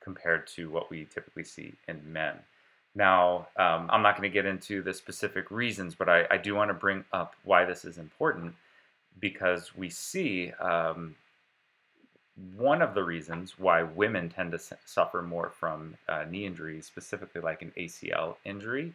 [0.00, 2.34] compared to what we typically see in men.
[2.94, 6.54] Now, um, I'm not going to get into the specific reasons, but I, I do
[6.54, 8.54] want to bring up why this is important
[9.18, 11.14] because we see um,
[12.56, 17.40] one of the reasons why women tend to suffer more from uh, knee injuries, specifically
[17.40, 18.94] like an ACL injury.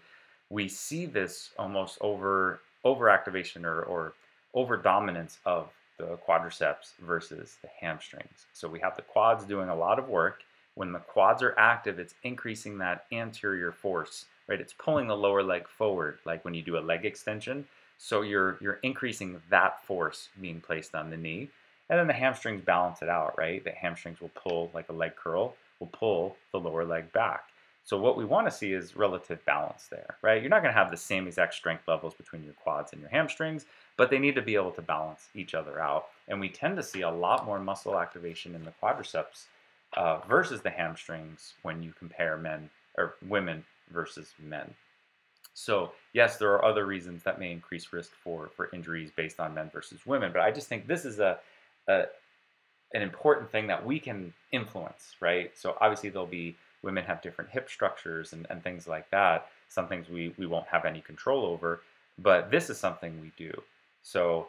[0.50, 4.14] We see this almost over overactivation or, or
[4.54, 8.46] over dominance of the quadriceps versus the hamstrings.
[8.54, 10.44] So we have the quads doing a lot of work
[10.78, 14.62] when the quads are active, it's increasing that anterior force, right?
[14.62, 17.66] It's pulling the lower leg forward, like when you do a leg extension.
[17.98, 21.50] So you're you're increasing that force being placed on the knee.
[21.90, 23.64] And then the hamstrings balance it out, right?
[23.64, 27.46] The hamstrings will pull like a leg curl, will pull the lower leg back.
[27.86, 30.42] So what we want to see is relative balance there, right?
[30.42, 33.10] You're not going to have the same exact strength levels between your quads and your
[33.10, 36.08] hamstrings, but they need to be able to balance each other out.
[36.28, 39.46] And we tend to see a lot more muscle activation in the quadriceps
[39.96, 44.74] uh, versus the hamstrings when you compare men or women versus men.
[45.54, 49.54] So yes, there are other reasons that may increase risk for for injuries based on
[49.54, 51.40] men versus women, but I just think this is a,
[51.88, 55.52] an important thing that we can influence, right?
[55.58, 59.48] So obviously there'll be women have different hip structures and, and things like that.
[59.68, 61.82] Some things we, we won't have any control over,
[62.18, 63.52] but this is something we do.
[64.04, 64.48] So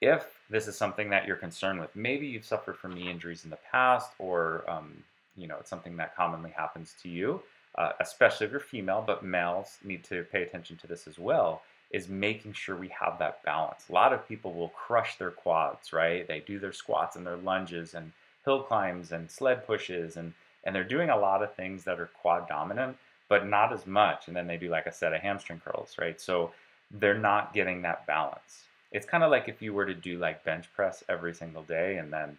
[0.00, 3.50] if this is something that you're concerned with, maybe you've suffered from knee injuries in
[3.50, 4.92] the past, or um,
[5.36, 7.40] you know it's something that commonly happens to you,
[7.78, 11.62] uh, especially if you're female, but males need to pay attention to this as well.
[11.92, 13.88] Is making sure we have that balance.
[13.88, 16.26] A lot of people will crush their quads, right?
[16.26, 18.12] They do their squats and their lunges and
[18.44, 20.32] hill climbs and sled pushes, and
[20.64, 22.96] and they're doing a lot of things that are quad dominant,
[23.28, 24.28] but not as much.
[24.28, 26.20] And then they do like a set of hamstring curls, right?
[26.20, 26.52] So
[26.90, 30.44] they're not getting that balance it's kind of like if you were to do like
[30.44, 32.36] bench press every single day and then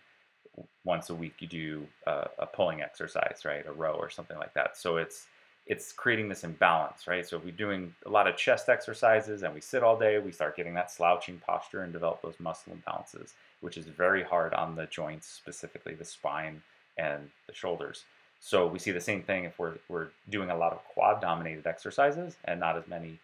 [0.85, 4.53] once a week you do a, a pulling exercise right a row or something like
[4.53, 5.25] that so it's
[5.65, 9.53] it's creating this imbalance right so if we're doing a lot of chest exercises and
[9.53, 13.31] we sit all day we start getting that slouching posture and develop those muscle imbalances
[13.61, 16.61] which is very hard on the joints specifically the spine
[16.97, 18.03] and the shoulders
[18.45, 21.65] so we see the same thing if we're, we're doing a lot of quad dominated
[21.65, 23.17] exercises and not as many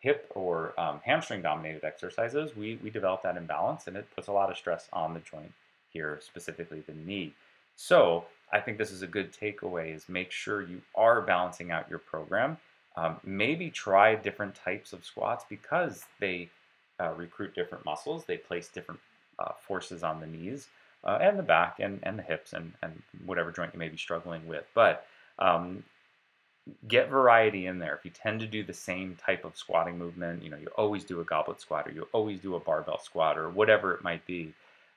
[0.00, 4.32] hip or um, hamstring dominated exercises, we, we develop that imbalance and it puts a
[4.32, 5.52] lot of stress on the joint
[5.90, 7.32] here, specifically the knee.
[7.76, 11.88] So I think this is a good takeaway is make sure you are balancing out
[11.90, 12.56] your program.
[12.96, 16.48] Um, maybe try different types of squats because they
[17.00, 18.24] uh, recruit different muscles.
[18.24, 19.00] They place different
[19.38, 20.68] uh, forces on the knees
[21.04, 23.96] uh, and the back and, and the hips and, and whatever joint you may be
[23.96, 24.64] struggling with.
[24.74, 25.06] But
[25.38, 25.84] um,
[26.88, 27.94] get variety in there.
[27.94, 31.04] If you tend to do the same type of squatting movement, you know, you always
[31.04, 34.26] do a goblet squat or you always do a barbell squat or whatever it might
[34.26, 34.52] be,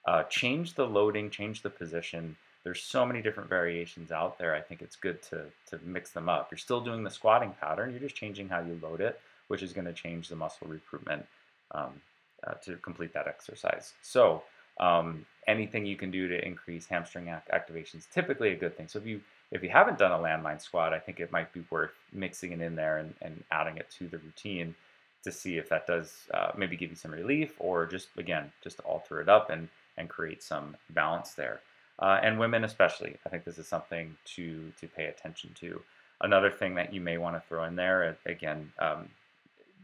[0.06, 4.56] uh, change the loading, change the position, there's so many different variations out there.
[4.56, 6.50] I think it's good to to mix them up.
[6.52, 7.92] You're still doing the squatting pattern.
[7.92, 11.26] You're just changing how you load it, which is going to change the muscle recruitment
[11.72, 12.02] um,
[12.46, 13.94] uh, to complete that exercise.
[14.02, 14.44] So
[14.80, 18.88] um, anything you can do to increase hamstring activation is typically a good thing.
[18.88, 19.22] So if you
[19.52, 22.62] if you haven't done a landmine squat, I think it might be worth mixing it
[22.62, 24.76] in there and, and adding it to the routine
[25.24, 28.80] to see if that does uh, maybe give you some relief or just again just
[28.82, 31.62] alter it up and and create some balance there
[32.02, 33.16] uh, and women especially.
[33.26, 35.82] I think this is something to to pay attention to.
[36.20, 39.10] Another thing that you may want to throw in there, again, um,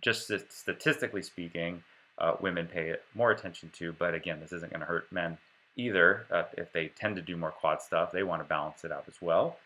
[0.01, 1.83] just statistically speaking,
[2.19, 3.91] uh, women pay more attention to.
[3.93, 5.37] But again, this isn't going to hurt men
[5.77, 6.25] either.
[6.31, 9.05] Uh, if they tend to do more quad stuff, they want to balance it out
[9.07, 9.57] as well.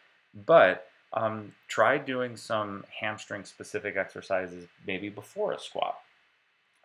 [0.46, 5.98] But um, try doing some hamstring specific exercises maybe before a squat,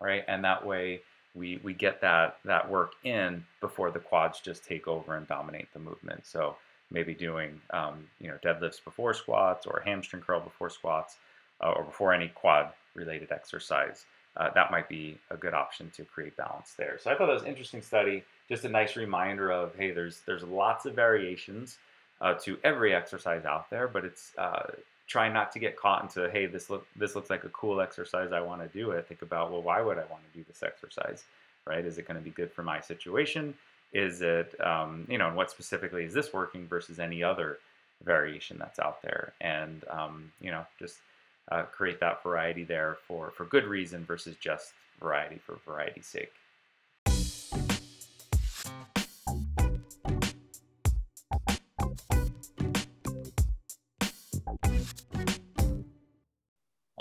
[0.01, 0.23] right?
[0.27, 1.01] And that way
[1.37, 5.71] we we get that that work in before the quads just take over and dominate
[5.73, 6.25] the movement.
[6.25, 6.55] So
[6.91, 11.17] maybe doing um, you know deadlifts before squats or hamstring curl before squats
[11.61, 14.05] uh, or before any quad related exercise.
[14.35, 16.99] Uh, that might be a good option to create balance there.
[17.01, 20.21] So I thought that was an interesting study, just a nice reminder of hey, there's
[20.25, 21.77] there's lots of variations
[22.21, 24.71] uh, to every exercise out there, but it's uh,
[25.07, 28.31] try not to get caught into hey this look this looks like a cool exercise
[28.31, 30.63] i want to do it think about well why would i want to do this
[30.63, 31.23] exercise?
[31.65, 31.83] Right?
[31.85, 33.53] Is it going to be good for my situation?
[33.91, 37.59] Is it um, you know and what specifically is this working versus any other
[38.03, 39.33] variation that's out there?
[39.41, 40.97] And um, you know just
[41.51, 46.33] uh, create that variety there for for good reason versus just variety for variety's sake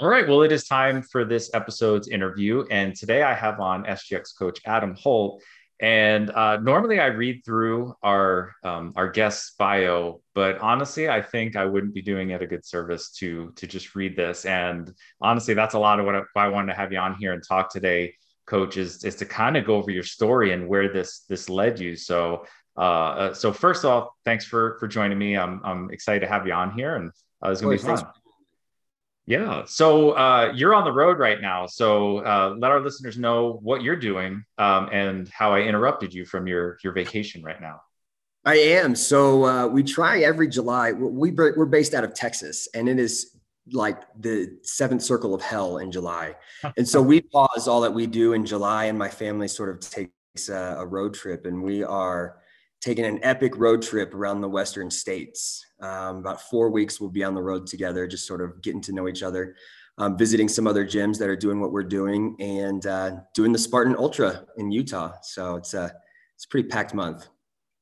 [0.06, 0.28] All right.
[0.28, 2.64] Well, it is time for this episode's interview.
[2.70, 5.42] And today I have on SGX coach Adam Holt.
[5.80, 11.56] And uh, normally I read through our um, our guest's bio, but honestly, I think
[11.56, 14.44] I wouldn't be doing it a good service to to just read this.
[14.44, 17.16] And honestly, that's a lot of what I, why I wanted to have you on
[17.16, 18.14] here and talk today,
[18.46, 21.80] Coach, is is to kind of go over your story and where this this led
[21.80, 21.96] you.
[21.96, 22.44] So,
[22.78, 25.36] uh, uh so first off, thanks for for joining me.
[25.36, 27.10] I'm I'm excited to have you on here, and
[27.44, 28.06] uh, it's gonna be fun.
[29.26, 29.64] Yeah.
[29.66, 31.66] So uh, you're on the road right now.
[31.66, 36.24] So uh, let our listeners know what you're doing um, and how I interrupted you
[36.24, 37.80] from your your vacation right now.
[38.44, 38.94] I am.
[38.94, 40.92] So uh, we try every July.
[40.92, 43.36] We we're based out of Texas, and it is
[43.72, 46.36] like the seventh circle of hell in July.
[46.76, 49.80] and so we pause all that we do in July, and my family sort of
[49.80, 52.36] takes a, a road trip, and we are
[52.86, 55.66] taking an epic road trip around the western states.
[55.80, 58.92] Um, about four weeks, we'll be on the road together, just sort of getting to
[58.92, 59.56] know each other,
[59.98, 63.58] um, visiting some other gyms that are doing what we're doing, and uh, doing the
[63.58, 65.14] Spartan Ultra in Utah.
[65.22, 65.92] So it's a
[66.36, 67.26] it's a pretty packed month.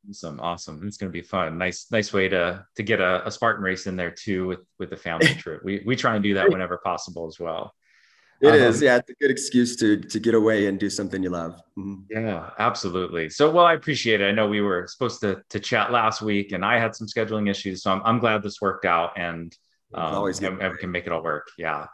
[0.08, 0.80] Awesome, awesome.
[0.86, 1.58] It's going to be fun.
[1.58, 4.88] Nice, nice way to to get a, a Spartan race in there too with with
[4.88, 5.62] the family trip.
[5.62, 7.74] We we try and do that whenever possible as well.
[8.40, 8.96] It um, is, yeah.
[8.96, 11.60] It's a good excuse to to get away and do something you love.
[11.78, 12.02] Mm-hmm.
[12.10, 13.30] Yeah, absolutely.
[13.30, 14.26] So, well, I appreciate it.
[14.26, 17.48] I know we were supposed to to chat last week, and I had some scheduling
[17.48, 19.56] issues, so I'm I'm glad this worked out, and
[19.94, 21.48] um, always and, and we can make it all work.
[21.56, 21.86] Yeah.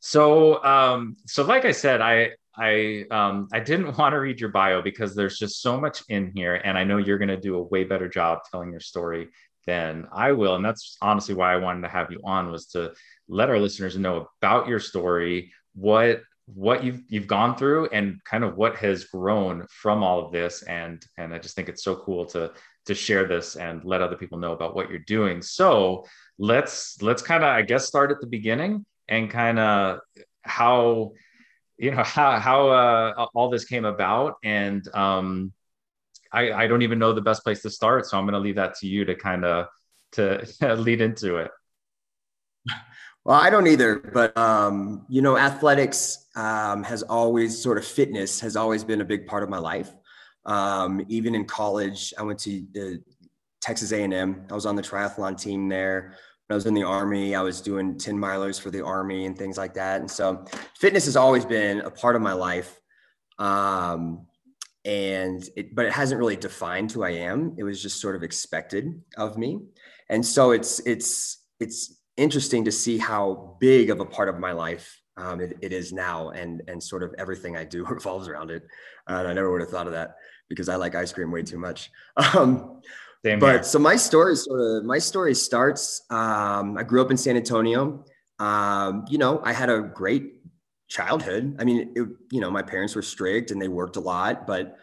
[0.00, 4.50] So, um, so like I said, I I um, I didn't want to read your
[4.50, 7.56] bio because there's just so much in here, and I know you're going to do
[7.56, 9.28] a way better job telling your story
[9.66, 12.92] than I will, and that's honestly why I wanted to have you on was to
[13.28, 18.44] let our listeners know about your story, what what you've you've gone through and kind
[18.44, 21.96] of what has grown from all of this and and I just think it's so
[21.96, 22.52] cool to
[22.86, 25.42] to share this and let other people know about what you're doing.
[25.42, 26.06] So
[26.38, 30.00] let's let's kind of I guess start at the beginning and kind of
[30.42, 31.12] how
[31.78, 35.52] you know how how uh, all this came about and um
[36.32, 38.56] I I don't even know the best place to start so I'm going to leave
[38.56, 39.66] that to you to kind of
[40.12, 41.50] to lead into it.
[43.26, 48.38] Well, I don't either, but um, you know, athletics um, has always sort of fitness
[48.38, 49.90] has always been a big part of my life.
[50.44, 52.98] Um, even in college, I went to uh,
[53.60, 54.46] Texas A&M.
[54.48, 56.14] I was on the triathlon team there.
[56.46, 59.36] When I was in the army, I was doing 10 milers for the army and
[59.36, 60.00] things like that.
[60.00, 60.44] And so,
[60.78, 62.80] fitness has always been a part of my life.
[63.40, 64.28] Um,
[64.84, 67.56] and it, but it hasn't really defined who I am.
[67.58, 69.62] It was just sort of expected of me,
[70.08, 74.52] and so it's it's it's interesting to see how big of a part of my
[74.52, 78.50] life um, it, it is now and and sort of everything I do revolves around
[78.50, 78.64] it.
[79.06, 80.16] And I never would have thought of that
[80.48, 81.90] because I like ice cream way too much.
[82.34, 82.80] Um,
[83.24, 83.62] Same but here.
[83.62, 86.02] so my story sort of my story starts.
[86.10, 88.04] Um, I grew up in San Antonio.
[88.38, 90.34] Um, you know, I had a great
[90.88, 91.56] childhood.
[91.58, 94.76] I mean, it, you know, my parents were strict and they worked a lot, but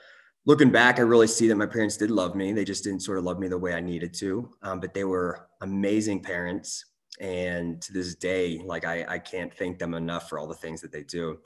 [0.46, 2.52] looking back, I really see that my parents did love me.
[2.52, 4.50] They just didn't sort of love me the way I needed to.
[4.64, 6.84] Um, but they were amazing parents.
[7.20, 10.82] And to this day, like I, I can't thank them enough for all the things
[10.82, 11.40] that they do.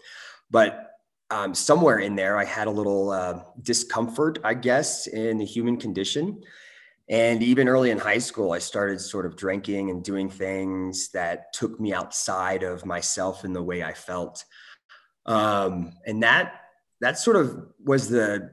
[0.50, 0.92] But
[1.30, 5.78] um, somewhere in there, I had a little uh, discomfort, I guess, in the human
[5.78, 6.42] condition.
[7.10, 11.54] And even early in high school, I started sort of drinking and doing things that
[11.54, 14.44] took me outside of myself and the way I felt.
[15.26, 16.62] Um, and that
[17.02, 18.50] that sort of was the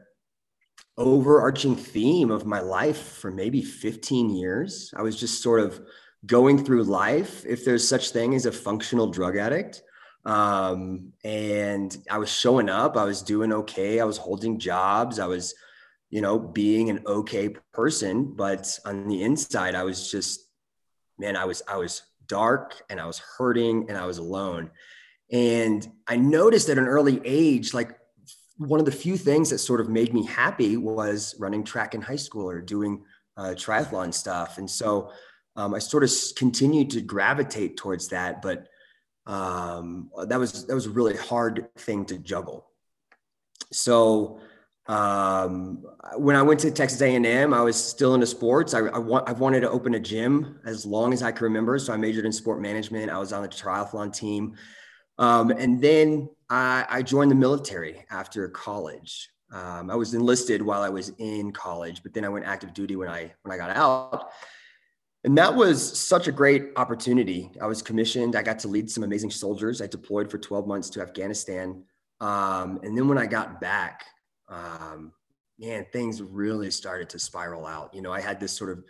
[0.96, 4.92] overarching theme of my life for maybe 15 years.
[4.96, 5.80] I was just sort of
[6.26, 9.82] going through life, if there's such thing as a functional drug addict.
[10.24, 15.26] Um, and I was showing up, I was doing okay, I was holding jobs, I
[15.26, 15.54] was,
[16.08, 20.48] you know, being an okay person, but on the inside, I was just,
[21.18, 24.70] man, I was, I was dark and I was hurting and I was alone.
[25.30, 27.98] And I noticed at an early age, like
[28.56, 32.00] one of the few things that sort of made me happy was running track in
[32.00, 33.02] high school or doing
[33.36, 34.58] uh, triathlon stuff.
[34.58, 35.10] And so
[35.57, 38.68] um, I sort of continued to gravitate towards that, but
[39.26, 42.66] um, that was that was a really hard thing to juggle.
[43.72, 44.40] So
[44.86, 45.84] um,
[46.16, 48.74] when I went to Texas A&M, I was still into sports.
[48.74, 51.78] I, I, want, I wanted to open a gym as long as I can remember.
[51.78, 53.11] So I majored in sport management.
[53.11, 54.57] I was on the triathlon team.
[55.18, 59.30] Um, and then I, I, joined the military after college.
[59.52, 62.96] Um, I was enlisted while I was in college, but then I went active duty
[62.96, 64.32] when I when I got out.
[65.24, 67.50] And that was such a great opportunity.
[67.60, 68.36] I was commissioned.
[68.36, 69.80] I got to lead some amazing soldiers.
[69.80, 71.82] I deployed for 12 months to Afghanistan.
[72.20, 74.04] Um, and then when I got back,
[74.48, 75.12] um,
[75.58, 77.94] man, things really started to spiral out.
[77.94, 78.84] You know, I had this sort of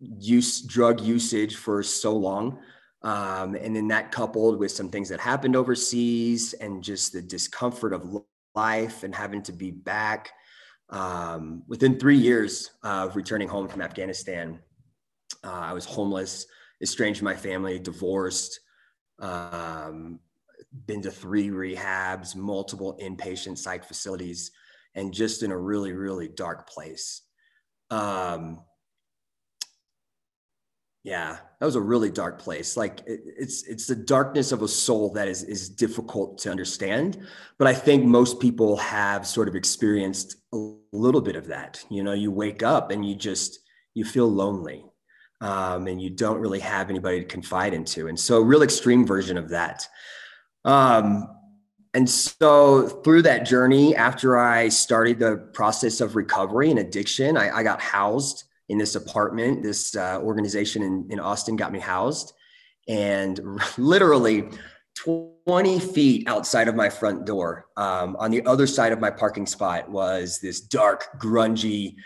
[0.00, 2.58] use drug usage for so long.
[3.02, 7.92] Um, and then that coupled with some things that happened overseas and just the discomfort
[7.92, 8.22] of
[8.54, 10.30] life and having to be back.
[10.88, 14.60] Um, within three years of returning home from Afghanistan,
[15.44, 16.46] uh, I was homeless,
[16.80, 18.60] estranged from my family, divorced,
[19.18, 20.20] um,
[20.86, 24.50] been to three rehabs, multiple inpatient psych facilities,
[24.94, 27.22] and just in a really, really dark place.
[27.90, 28.60] Um,
[31.04, 32.76] yeah, that was a really dark place.
[32.76, 37.26] Like it, it's it's the darkness of a soul that is is difficult to understand.
[37.58, 41.84] But I think most people have sort of experienced a little bit of that.
[41.90, 43.58] You know, you wake up and you just
[43.94, 44.84] you feel lonely
[45.42, 48.06] um, and you don't really have anybody to confide into.
[48.06, 49.86] And so, a real extreme version of that.
[50.64, 51.28] Um,
[51.94, 57.58] and so, through that journey, after I started the process of recovery and addiction, I,
[57.58, 59.62] I got housed in this apartment.
[59.62, 62.32] This uh, organization in, in Austin got me housed.
[62.88, 63.40] And
[63.78, 64.48] literally
[64.94, 69.46] 20 feet outside of my front door, um, on the other side of my parking
[69.46, 71.96] spot, was this dark, grungy,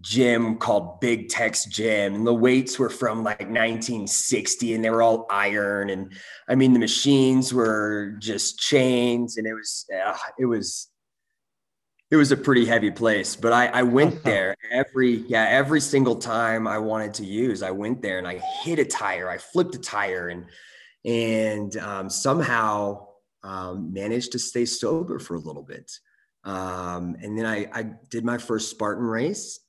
[0.00, 2.14] gym called Big Tex Gym.
[2.14, 5.90] And the weights were from like 1960 and they were all iron.
[5.90, 6.12] And
[6.48, 10.88] I mean, the machines were just chains and it was, uh, it was,
[12.10, 16.16] it was a pretty heavy place, but I, I went there every, yeah, every single
[16.16, 19.74] time I wanted to use, I went there and I hit a tire, I flipped
[19.74, 20.46] a tire and,
[21.04, 23.06] and um, somehow
[23.42, 25.90] um, managed to stay sober for a little bit.
[26.44, 29.60] Um, and then I, I did my first Spartan race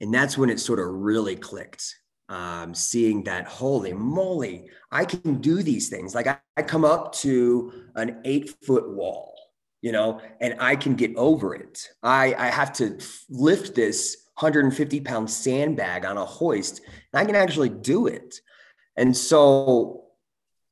[0.00, 1.96] and that's when it sort of really clicked.
[2.30, 6.14] Um, seeing that, holy moly, I can do these things.
[6.14, 9.34] Like I, I come up to an eight foot wall,
[9.80, 11.88] you know, and I can get over it.
[12.02, 12.98] I, I have to
[13.30, 16.82] lift this 150 pound sandbag on a hoist,
[17.12, 18.40] and I can actually do it.
[18.96, 20.04] And so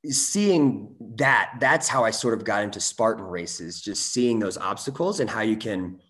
[0.05, 5.20] seeing that, that's how I sort of got into Spartan races, just seeing those obstacles
[5.20, 6.01] and how you can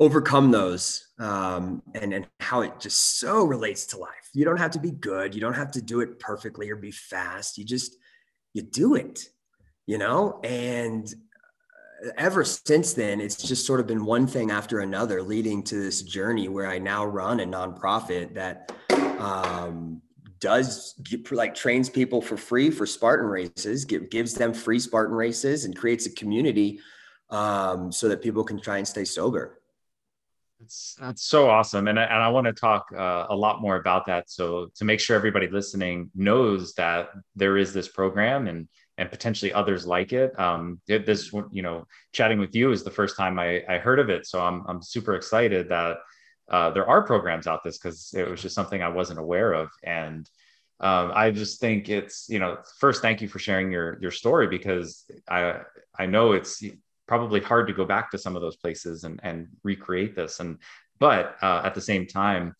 [0.00, 4.30] overcome those um, and, and how it just so relates to life.
[4.32, 5.34] You don't have to be good.
[5.34, 7.58] You don't have to do it perfectly or be fast.
[7.58, 7.96] You just,
[8.54, 9.28] you do it,
[9.86, 10.40] you know?
[10.44, 11.12] And
[12.06, 15.74] uh, ever since then, it's just sort of been one thing after another leading to
[15.74, 18.72] this journey where I now run a nonprofit that
[19.18, 20.00] um,
[20.40, 20.94] does
[21.32, 25.76] like trains people for free for Spartan races, give, gives them free Spartan races and
[25.76, 26.78] creates a community
[27.30, 29.58] um, so that people can try and stay sober.
[30.60, 33.76] That's that's so awesome, and I, and I want to talk uh, a lot more
[33.76, 34.28] about that.
[34.28, 39.52] So to make sure everybody listening knows that there is this program and and potentially
[39.52, 40.38] others like it.
[40.38, 44.10] Um, this you know, chatting with you is the first time I, I heard of
[44.10, 45.98] it, so I'm I'm super excited that
[46.50, 49.68] uh, there are programs out this because it was just something I wasn't aware of,
[49.84, 50.28] and
[50.80, 54.48] um, I just think it's you know first thank you for sharing your your story
[54.48, 55.60] because I
[55.96, 56.64] I know it's
[57.08, 60.40] probably hard to go back to some of those places and and recreate this.
[60.40, 60.58] And
[61.00, 62.54] but uh, at the same time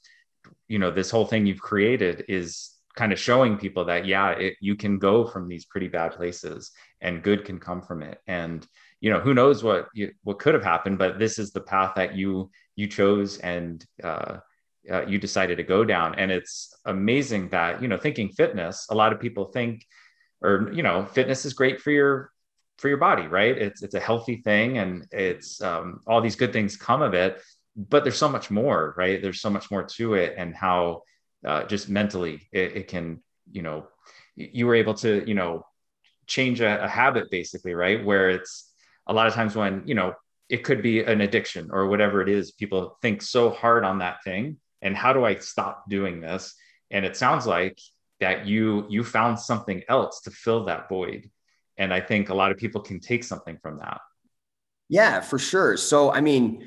[0.68, 4.56] you know this whole thing you've created is kind of showing people that yeah it,
[4.60, 8.20] you can go from these pretty bad places and good can come from it.
[8.26, 8.66] And
[9.00, 11.92] you know who knows what you, what could have happened but this is the path
[11.94, 14.38] that you you chose and uh,
[14.90, 16.14] uh, you decided to go down.
[16.16, 19.84] And it's amazing that you know thinking fitness a lot of people think
[20.42, 22.30] or you know fitness is great for your
[22.78, 23.56] for your body right?
[23.56, 27.42] It's it's a healthy thing and it's um, all these good things come of it
[27.76, 29.20] but there's so much more right?
[29.20, 31.02] There's so much more to it and how
[31.44, 33.86] uh, just mentally it, it, can you know
[34.34, 35.64] you were able to you know
[36.26, 38.04] change a, a habit basically right?
[38.04, 38.72] Where it's
[39.06, 40.14] a lot of times when you know
[40.48, 44.24] it could be an addiction or whatever it is people think so hard on that
[44.24, 46.54] thing and how do i stop doing this?
[46.90, 47.78] And it sounds like
[48.20, 51.30] that you you found something else to fill that void
[51.78, 54.00] and i think a lot of people can take something from that
[54.88, 56.66] yeah for sure so i mean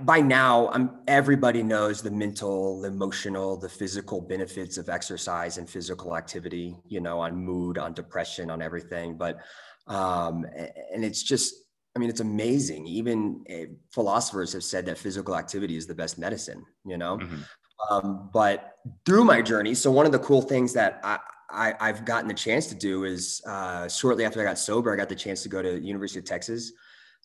[0.00, 5.68] by now I'm everybody knows the mental, the emotional, the physical benefits of exercise and
[5.68, 9.16] physical activity, you know, on mood, on depression, on everything.
[9.16, 9.38] But
[9.86, 10.44] um
[10.92, 11.54] and it's just
[11.94, 12.86] I mean, it's amazing.
[12.86, 17.18] Even uh, philosophers have said that physical activity is the best medicine, you know?
[17.18, 17.42] Mm-hmm.
[17.90, 21.18] Um, but through my journey, so one of the cool things that I,
[21.52, 24.96] I, have gotten the chance to do is uh, shortly after I got sober, I
[24.96, 26.72] got the chance to go to University of Texas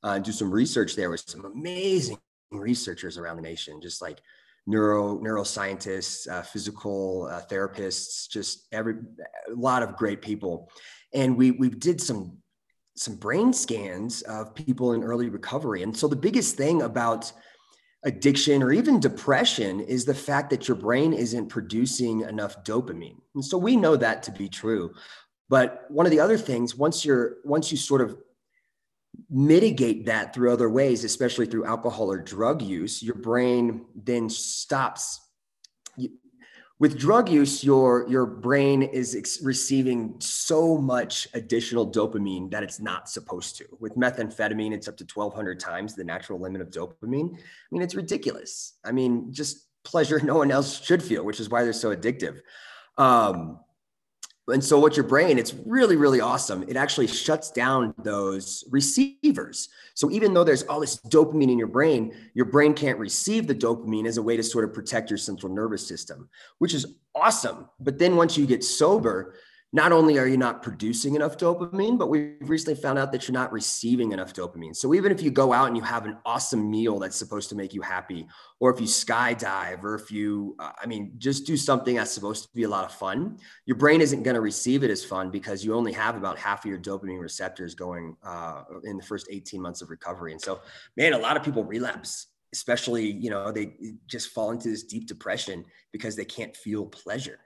[0.03, 2.17] uh, and do some research there with some amazing
[2.51, 4.19] researchers around the nation, just like
[4.65, 8.95] neuro neuroscientists, uh, physical uh, therapists, just every
[9.49, 10.69] a lot of great people.
[11.13, 12.37] And we we did some
[12.95, 15.83] some brain scans of people in early recovery.
[15.83, 17.31] And so the biggest thing about
[18.03, 23.17] addiction or even depression is the fact that your brain isn't producing enough dopamine.
[23.35, 24.93] And so we know that to be true.
[25.49, 28.17] But one of the other things, once you're once you sort of
[29.29, 35.21] mitigate that through other ways, especially through alcohol or drug use, your brain then stops.
[36.79, 42.79] With drug use, your, your brain is ex- receiving so much additional dopamine that it's
[42.79, 43.65] not supposed to.
[43.79, 47.33] With methamphetamine, it's up to 1,200 times the natural limit of dopamine.
[47.33, 47.39] I
[47.71, 48.73] mean, it's ridiculous.
[48.85, 52.41] I mean, just pleasure no one else should feel, which is why they're so addictive.
[52.97, 53.59] Um,
[54.49, 56.63] and so what your brain, it's really, really awesome.
[56.69, 59.69] It actually shuts down those receivers.
[59.93, 63.55] So even though there's all this dopamine in your brain, your brain can't receive the
[63.55, 66.29] dopamine as a way to sort of protect your central nervous system,
[66.59, 67.67] which is awesome.
[67.81, 69.35] But then once you get sober,
[69.73, 73.33] not only are you not producing enough dopamine, but we've recently found out that you're
[73.33, 74.73] not receiving enough dopamine.
[74.73, 77.55] So even if you go out and you have an awesome meal that's supposed to
[77.55, 78.27] make you happy,
[78.61, 82.43] or if you skydive, or if you, uh, I mean, just do something that's supposed
[82.43, 85.31] to be a lot of fun, your brain isn't going to receive it as fun
[85.31, 89.27] because you only have about half of your dopamine receptors going uh, in the first
[89.29, 90.31] 18 months of recovery.
[90.31, 90.61] And so,
[90.95, 93.73] man, a lot of people relapse especially you know they
[94.07, 97.39] just fall into this deep depression because they can't feel pleasure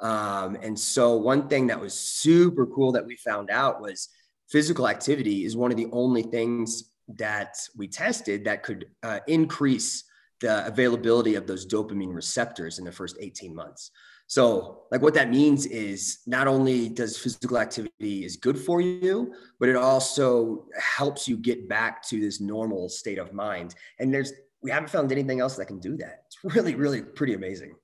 [0.00, 4.08] um, and so, one thing that was super cool that we found out was
[4.48, 10.04] physical activity is one of the only things that we tested that could uh, increase
[10.40, 13.90] the availability of those dopamine receptors in the first 18 months.
[14.28, 19.34] So, like what that means is not only does physical activity is good for you,
[19.58, 23.74] but it also helps you get back to this normal state of mind.
[23.98, 26.24] And there's we haven't found anything else that can do that.
[26.26, 27.74] It's really, really pretty amazing.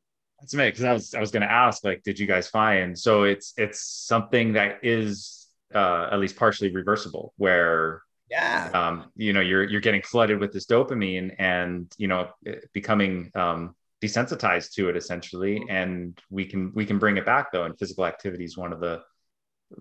[0.44, 2.98] That's amazing because I was I was going to ask like, did you guys find?
[2.98, 9.32] So it's it's something that is uh, at least partially reversible, where yeah, um, you
[9.32, 12.28] know, you're you're getting flooded with this dopamine, and you know,
[12.74, 17.64] becoming um, desensitized to it essentially, and we can we can bring it back though,
[17.64, 19.00] and physical activity is one of the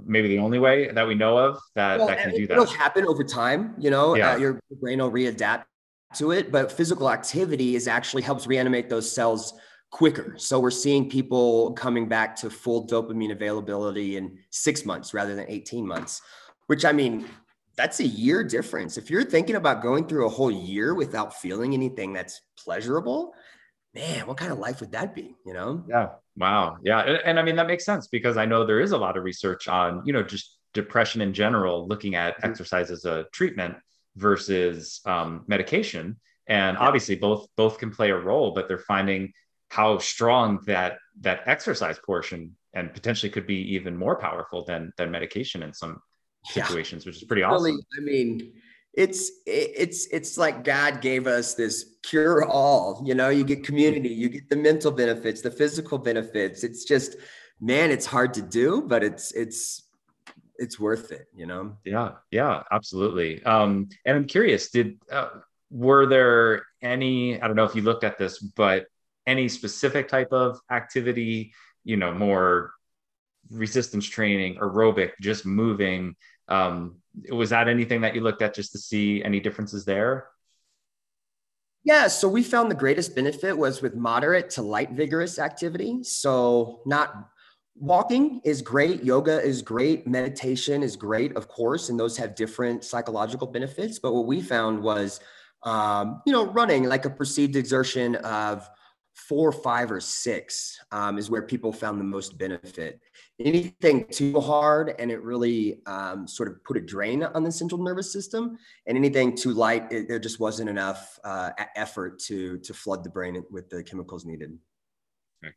[0.05, 2.53] maybe the only way that we know of that well, that can do that.
[2.53, 4.15] It'll happen over time, you know.
[4.15, 4.31] Yeah.
[4.31, 5.65] Uh, your brain will readapt
[6.15, 9.55] to it, but physical activity is actually helps reanimate those cells
[9.93, 10.33] quicker.
[10.37, 15.45] So we're seeing people coming back to full dopamine availability in six months rather than
[15.47, 16.19] 18 months,
[16.65, 17.27] which I mean,
[17.77, 18.97] that's a year difference.
[18.97, 23.35] If you're thinking about going through a whole year without feeling anything that's pleasurable,
[23.93, 25.35] man, what kind of life would that be?
[25.45, 25.83] You know?
[25.87, 26.09] Yeah.
[26.37, 26.77] Wow.
[26.83, 27.01] Yeah.
[27.01, 29.23] And, and I mean, that makes sense because I know there is a lot of
[29.23, 32.49] research on, you know, just depression in general, looking at mm-hmm.
[32.49, 33.75] exercise as a treatment
[34.15, 36.19] versus um, medication.
[36.47, 36.83] And yeah.
[36.83, 39.33] obviously both, both can play a role, but they're finding
[39.73, 45.09] how strong that that exercise portion and potentially could be even more powerful than than
[45.09, 45.99] medication in some
[46.45, 47.09] situations, yeah.
[47.09, 47.63] which is pretty awesome.
[47.63, 48.53] Really, I mean,
[48.93, 53.01] it's it's it's like God gave us this cure all.
[53.03, 56.63] You know, you get community, you get the mental benefits, the physical benefits.
[56.63, 57.15] It's just,
[57.59, 59.83] man, it's hard to do, but it's it's
[60.57, 61.77] it's worth it, you know?
[61.83, 63.43] Yeah, yeah, absolutely.
[63.43, 65.29] Um, and I'm curious, did uh,
[65.71, 67.41] were there any?
[67.41, 68.85] I don't know if you looked at this, but
[69.25, 71.53] any specific type of activity,
[71.83, 72.73] you know, more
[73.49, 76.15] resistance training, aerobic, just moving.
[76.47, 76.97] Um,
[77.29, 80.27] was that anything that you looked at just to see any differences there?
[81.83, 86.01] Yeah, so we found the greatest benefit was with moderate to light vigorous activity.
[86.03, 87.29] So, not
[87.75, 92.85] walking is great, yoga is great, meditation is great, of course, and those have different
[92.85, 93.99] psychological benefits.
[93.99, 95.19] But what we found was,
[95.63, 98.69] um, you know, running like a perceived exertion of
[99.13, 102.99] four, five, or six um, is where people found the most benefit.
[103.39, 107.81] Anything too hard and it really um, sort of put a drain on the central
[107.81, 108.57] nervous system,
[108.87, 113.09] and anything too light, it, there just wasn't enough uh, effort to to flood the
[113.09, 114.57] brain with the chemicals needed.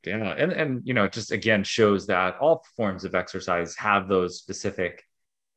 [0.04, 4.08] Yeah, and and you know, it just again shows that all forms of exercise have
[4.08, 5.04] those specific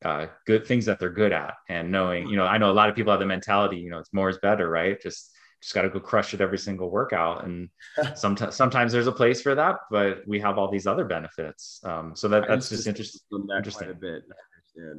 [0.05, 2.89] uh, good things that they're good at, and knowing, you know, I know a lot
[2.89, 5.01] of people have the mentality, you know, it's more is better, right?
[5.01, 5.31] Just
[5.61, 7.69] just got to go crush it every single workout and
[8.15, 12.15] sometimes sometimes there's a place for that but we have all these other benefits um,
[12.15, 13.21] so that that's just interesting
[13.57, 14.23] interesting a bit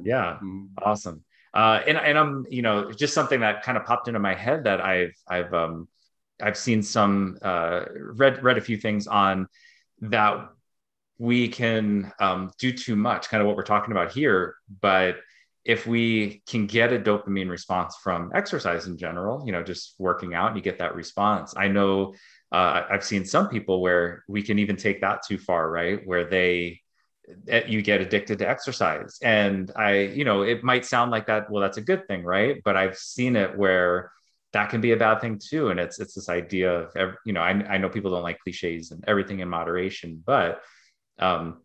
[0.03, 0.37] yeah.
[0.43, 0.65] Mm-hmm.
[0.81, 1.23] awesome.
[1.53, 4.63] Uh, and, and i'm you know just something that kind of popped into my head
[4.63, 5.85] that i've i've um,
[6.41, 9.47] i've seen some uh, read read a few things on
[9.99, 10.47] that
[11.17, 15.17] we can um, do too much kind of what we're talking about here but
[15.63, 20.33] if we can get a dopamine response from exercise in general, you know, just working
[20.33, 21.53] out, and you get that response.
[21.55, 22.15] I know
[22.51, 25.99] uh, I've seen some people where we can even take that too far, right?
[26.05, 26.81] Where they
[27.47, 31.51] eh, you get addicted to exercise, and I, you know, it might sound like that.
[31.51, 32.61] Well, that's a good thing, right?
[32.65, 34.11] But I've seen it where
[34.53, 37.41] that can be a bad thing too, and it's it's this idea of you know,
[37.41, 40.61] I, I know people don't like cliches and everything in moderation, but
[41.19, 41.61] um,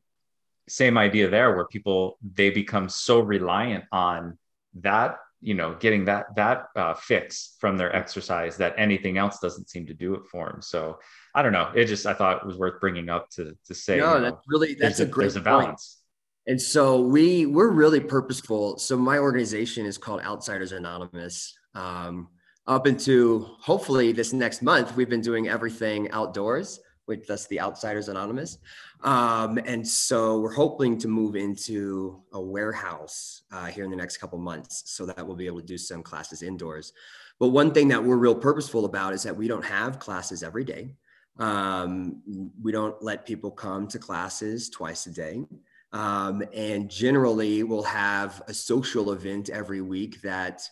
[0.68, 4.36] same idea there where people they become so reliant on
[4.74, 9.68] that you know getting that that uh, fix from their exercise that anything else doesn't
[9.68, 10.98] seem to do it for them so
[11.34, 11.70] i don't know.
[11.74, 14.40] It just i thought it was worth bringing up to to say no that's know,
[14.48, 16.00] really that's a, great there's a balance.
[16.44, 16.52] Point.
[16.52, 18.78] and so we we're really purposeful.
[18.78, 21.56] So my organization is called outsiders anonymous.
[21.74, 22.28] Um,
[22.66, 28.08] up into hopefully this next month we've been doing everything outdoors which that's the Outsiders
[28.08, 28.58] Anonymous.
[29.02, 34.18] Um, and so we're hoping to move into a warehouse uh, here in the next
[34.18, 36.92] couple months so that we'll be able to do some classes indoors.
[37.38, 40.64] But one thing that we're real purposeful about is that we don't have classes every
[40.64, 40.90] day.
[41.38, 42.22] Um,
[42.62, 45.44] we don't let people come to classes twice a day.
[45.92, 50.68] Um, and generally, we'll have a social event every week that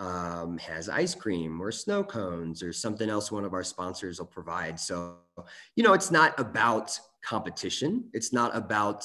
[0.00, 4.26] um, has ice cream or snow cones or something else one of our sponsors will
[4.26, 4.80] provide.
[4.80, 5.18] So,
[5.76, 8.04] you know, it's not about competition.
[8.14, 9.04] It's not about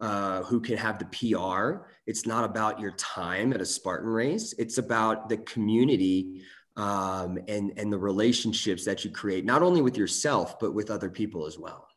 [0.00, 1.88] uh, who can have the PR.
[2.06, 4.54] It's not about your time at a Spartan race.
[4.56, 6.42] It's about the community
[6.76, 11.10] um, and, and the relationships that you create, not only with yourself, but with other
[11.10, 11.88] people as well.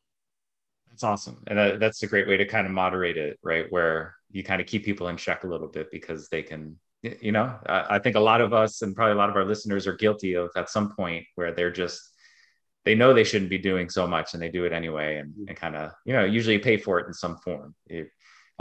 [0.90, 1.44] That's awesome.
[1.48, 3.66] And that, that's a great way to kind of moderate it, right?
[3.70, 7.32] Where you kind of keep people in check a little bit because they can you
[7.32, 9.96] know i think a lot of us and probably a lot of our listeners are
[9.96, 12.02] guilty of at some point where they're just
[12.86, 15.50] they know they shouldn't be doing so much and they do it anyway and, mm-hmm.
[15.50, 17.76] and kind of you know usually pay for it in some form.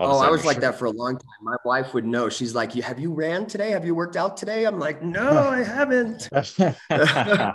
[0.01, 1.41] Oh i was like that for a long time.
[1.43, 2.29] My wife would know.
[2.29, 3.71] She's like you have you ran today?
[3.71, 4.65] Have you worked out today?
[4.65, 6.29] I'm like no i haven't.
[6.35, 7.55] I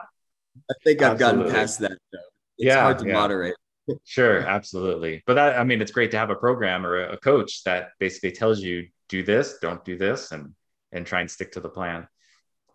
[0.84, 1.18] think i've absolutely.
[1.18, 2.20] gotten past that though.
[2.58, 3.14] it's yeah, hard to yeah.
[3.14, 3.56] moderate.
[4.06, 5.22] Sure absolutely.
[5.28, 8.32] But that i mean it's great to have a program or a coach that basically
[8.32, 10.54] tells you do this don't do this and
[10.94, 12.08] and try and stick to the plan.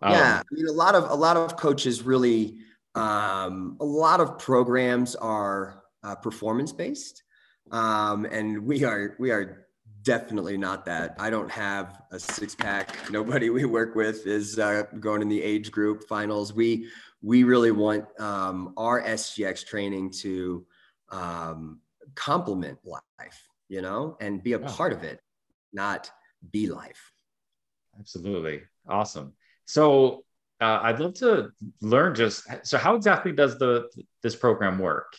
[0.02, 2.58] Um, yeah, I mean, a lot of a lot of coaches really,
[2.94, 7.22] um, a lot of programs are uh, performance based,
[7.70, 9.66] um, and we are we are
[10.02, 11.16] definitely not that.
[11.18, 13.10] I don't have a six pack.
[13.10, 16.52] Nobody we work with is uh, going in the age group finals.
[16.52, 16.88] We
[17.22, 20.64] we really want um, our SGX training to
[21.10, 21.80] um,
[22.14, 25.20] complement life, you know, and be a part of it,
[25.72, 26.10] not
[26.52, 27.12] be life.
[27.98, 28.62] Absolutely.
[28.88, 29.32] Awesome.
[29.64, 30.24] So
[30.60, 33.88] uh, I'd love to learn just so how exactly does the
[34.22, 35.16] this program work?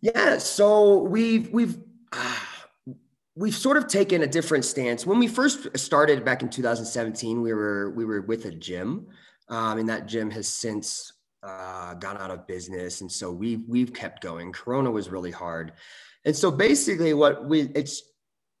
[0.00, 1.78] Yeah, so we've we've
[3.34, 5.06] we've sort of taken a different stance.
[5.06, 9.06] When we first started back in 2017, we were we were with a gym,
[9.48, 11.12] um, and that gym has since
[11.42, 14.52] uh, gone out of business, and so we've we've kept going.
[14.52, 15.72] Corona was really hard,
[16.24, 18.11] and so basically, what we it's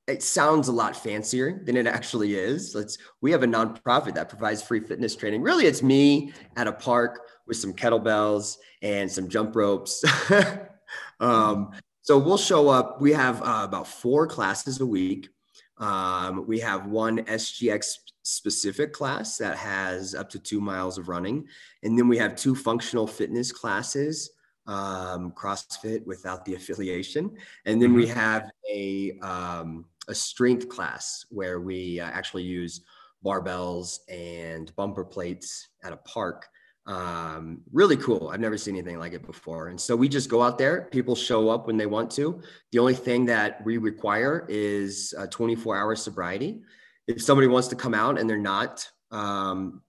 [0.08, 2.74] it sounds a lot fancier than it actually is.
[2.74, 5.42] Let's we have a nonprofit that provides free fitness training.
[5.42, 10.04] Really, it's me at a park with some kettlebells and some jump ropes.
[11.20, 11.70] um,
[12.02, 13.00] so we'll show up.
[13.00, 15.28] We have uh, about four classes a week.
[15.78, 21.46] Um, we have one SGX specific class that has up to two miles of running.
[21.82, 24.30] And then we have two functional fitness classes,
[24.66, 27.36] um, CrossFit without the affiliation.
[27.64, 28.18] And then we mm-hmm.
[28.18, 32.80] have a, um, a strength class where we uh, actually use
[33.24, 36.48] barbells and bumper plates at a park
[36.86, 38.28] um, really cool.
[38.28, 39.68] I've never seen anything like it before.
[39.68, 40.88] And so we just go out there.
[40.90, 42.40] People show up when they want to.
[42.72, 46.62] The only thing that we require is a 24 hour sobriety.
[47.06, 49.82] If somebody wants to come out and they're not, um,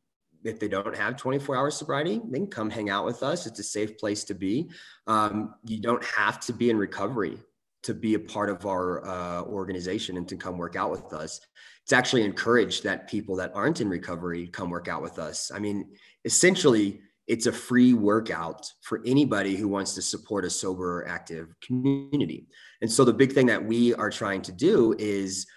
[0.44, 3.48] if they don't have 24 hour sobriety, they can come hang out with us.
[3.48, 4.70] It's a safe place to be.
[5.08, 7.40] Um, you don't have to be in recovery
[7.84, 11.40] to be a part of our uh, organization and to come work out with us.
[11.84, 15.52] It's actually encouraged that people that aren't in recovery come work out with us.
[15.54, 15.90] I mean,
[16.26, 22.48] essentially it's a free workout for anybody who wants to support a sober active community
[22.82, 25.48] and so the big thing that we are trying to do is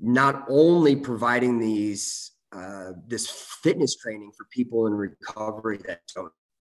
[0.00, 3.28] not only providing these uh, this
[3.62, 6.30] fitness training for people in recovery that don't know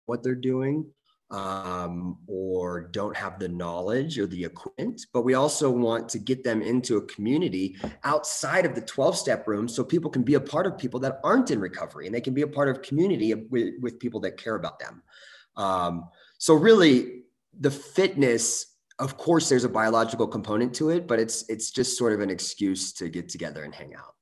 [0.05, 0.85] what they're doing
[1.29, 6.43] um, or don't have the knowledge or the equipment, but we also want to get
[6.43, 10.39] them into a community outside of the 12 step room so people can be a
[10.39, 13.33] part of people that aren't in recovery and they can be a part of community
[13.33, 15.03] with, with people that care about them.
[15.57, 16.05] Um,
[16.37, 17.23] so, really,
[17.59, 22.13] the fitness of course there's a biological component to it but it's it's just sort
[22.13, 24.15] of an excuse to get together and hang out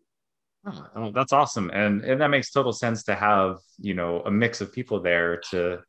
[0.95, 4.61] oh, that's awesome and and that makes total sense to have you know a mix
[4.61, 5.79] of people there to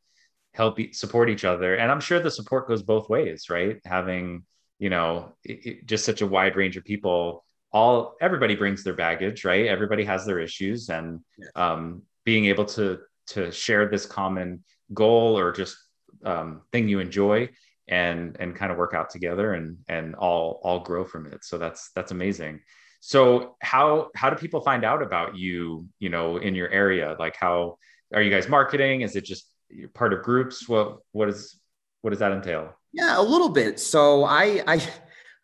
[0.57, 1.75] help support each other.
[1.75, 3.77] And i'm sure the support goes both ways right?
[3.85, 4.43] Having
[4.79, 8.93] you know it, it, just such a wide range of people all everybody brings their
[9.05, 9.67] baggage right?
[9.67, 10.89] Everybody has their issues.
[10.89, 11.19] And
[11.55, 15.77] um, being able to to share this common goal or just
[16.25, 17.49] um, thing you enjoy
[17.87, 21.43] and and kind of work out together and and all all grow from it.
[21.43, 22.61] So that's that's amazing.
[22.99, 27.15] So how how do people find out about you you know in your area?
[27.19, 27.77] Like how
[28.13, 29.01] are you guys marketing?
[29.01, 31.59] Is it just you're part of groups what what is
[32.01, 32.73] what does that entail?
[32.93, 33.79] Yeah a little bit.
[33.79, 34.81] So i i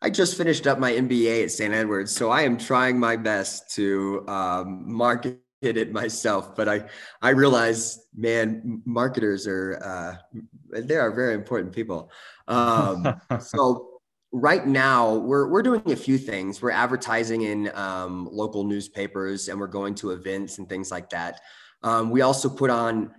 [0.01, 3.73] i just finished up my mba at st edwards so i am trying my best
[3.75, 6.83] to um, market it myself but i
[7.21, 10.41] i realize man marketers are uh
[10.81, 12.11] they are very important people.
[12.47, 13.89] Um so
[14.31, 16.61] right now we're, we're doing a few things.
[16.61, 21.39] We're advertising in um, local newspapers and we're going to events and things like that.
[21.83, 23.11] Um, we also put on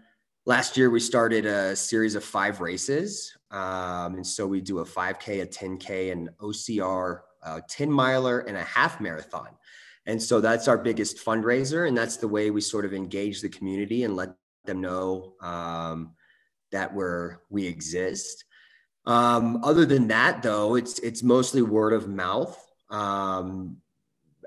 [0.47, 4.84] last year we started a series of five races um, and so we do a
[4.84, 9.49] 5k a 10k an ocr a 10 miler and a half marathon.
[10.07, 13.49] And so that's our biggest fundraiser and that's the way we sort of engage the
[13.49, 14.30] community and let
[14.64, 16.12] them know um,
[16.72, 18.45] that we're we exist.
[19.07, 22.59] Um, other than that though it's it's mostly word of mouth
[22.90, 23.78] um,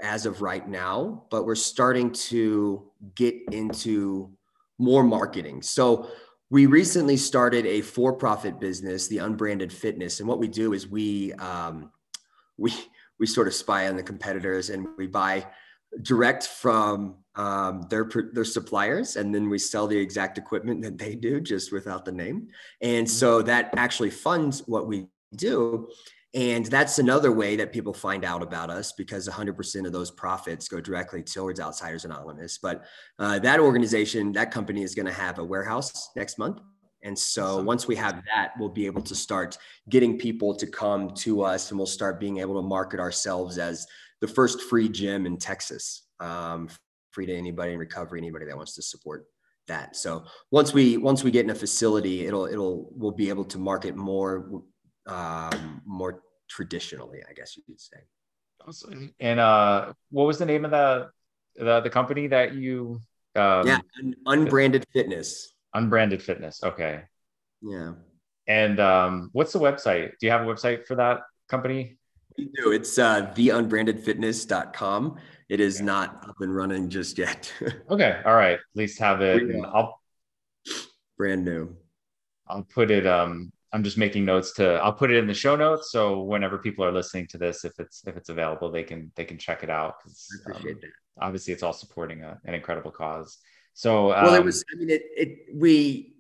[0.01, 4.31] as of right now but we're starting to get into
[4.78, 5.61] more marketing.
[5.61, 6.09] So
[6.49, 11.34] we recently started a for-profit business, the Unbranded Fitness, and what we do is we
[11.34, 11.91] um,
[12.57, 12.73] we
[13.19, 15.45] we sort of spy on the competitors and we buy
[16.01, 21.15] direct from um, their their suppliers, and then we sell the exact equipment that they
[21.15, 22.47] do, just without the name.
[22.82, 23.13] And mm-hmm.
[23.13, 25.89] so that actually funds what we do.
[26.38, 30.67] And that's another way that people find out about us because 100% of those profits
[30.67, 32.59] go directly towards Outsiders Anonymous.
[32.59, 32.85] But
[33.17, 36.59] uh, that organization, that company is going to have a warehouse next month.
[37.01, 39.57] And so once we have that, we'll be able to start
[39.89, 43.88] getting people to come to us and we'll start being able to market ourselves as
[44.21, 46.69] the first free gym in Texas, um,
[47.09, 49.25] free to anybody in recovery, anybody that wants to support
[49.67, 49.95] that.
[49.95, 53.57] So once we once we get in a facility, it'll it'll we'll be able to
[53.57, 54.63] market more
[55.07, 57.97] um, more traditionally, I guess you could say.
[58.65, 59.13] Awesome.
[59.19, 61.09] And uh, what was the name of the
[61.55, 63.01] the, the company that you?
[63.35, 63.79] Um, yeah,
[64.25, 65.53] unbranded fitness.
[65.73, 66.63] Unbranded fitness.
[66.63, 67.03] Okay.
[67.61, 67.93] Yeah.
[68.47, 70.11] And um, what's the website?
[70.19, 71.97] Do you have a website for that company?
[72.37, 72.71] We do.
[72.71, 75.17] It's uh, theunbrandedfitness.com.
[75.49, 75.85] It is okay.
[75.85, 77.51] not up and running just yet.
[77.89, 78.21] okay.
[78.25, 78.53] All right.
[78.53, 79.43] At least have it.
[79.65, 79.99] I'll
[81.17, 81.75] brand new.
[82.47, 85.55] I'll put it um I'm just making notes to I'll put it in the show
[85.55, 89.11] notes so whenever people are listening to this if it's if it's available they can
[89.15, 91.26] they can check it out I appreciate um, that.
[91.26, 93.39] obviously it's all supporting a, an incredible cause
[93.74, 96.13] so um, well it um, was I mean it it we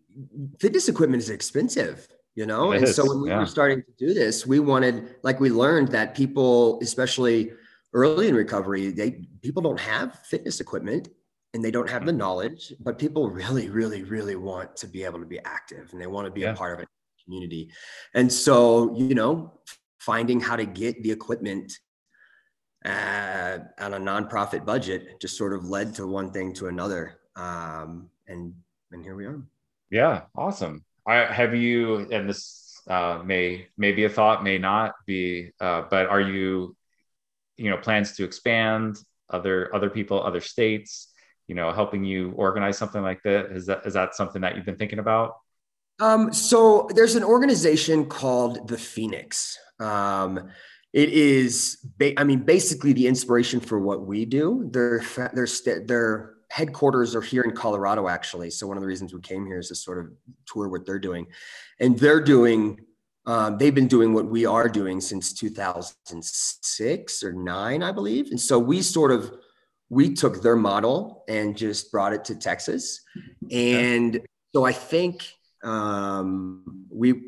[0.59, 3.39] fitness equipment is expensive you know and is, so when we yeah.
[3.39, 7.53] were starting to do this we wanted like we learned that people especially
[7.93, 11.07] early in recovery they people don't have fitness equipment
[11.53, 12.19] and they don't have the mm-hmm.
[12.19, 16.07] knowledge but people really really really want to be able to be active and they
[16.07, 16.51] want to be yeah.
[16.51, 16.89] a part of it
[17.27, 17.69] community.
[18.13, 19.59] And so, you know,
[19.99, 21.73] finding how to get the equipment
[22.85, 27.19] uh, on a nonprofit budget just sort of led to one thing to another.
[27.35, 28.53] Um, and,
[28.91, 29.41] and here we are.
[29.89, 30.21] Yeah.
[30.35, 30.85] Awesome.
[31.05, 35.83] I, have you, and this uh, may, may be a thought, may not be, uh,
[35.89, 36.75] but are you,
[37.57, 38.97] you know, plans to expand
[39.29, 41.11] other, other people, other states,
[41.47, 43.51] you know, helping you organize something like that?
[43.51, 45.33] Is that, is that something that you've been thinking about?
[45.99, 49.57] Um, so there's an organization called the Phoenix.
[49.79, 50.49] Um,
[50.93, 54.69] it is, ba- I mean, basically the inspiration for what we do.
[54.71, 55.47] Their their
[55.85, 58.49] their headquarters are here in Colorado, actually.
[58.51, 60.11] So one of the reasons we came here is to sort of
[60.45, 61.27] tour what they're doing,
[61.79, 62.79] and they're doing.
[63.25, 68.39] Um, they've been doing what we are doing since 2006 or nine, I believe, and
[68.39, 69.33] so we sort of
[69.89, 73.01] we took their model and just brought it to Texas,
[73.51, 74.21] and
[74.55, 75.33] so I think
[75.63, 77.23] um, we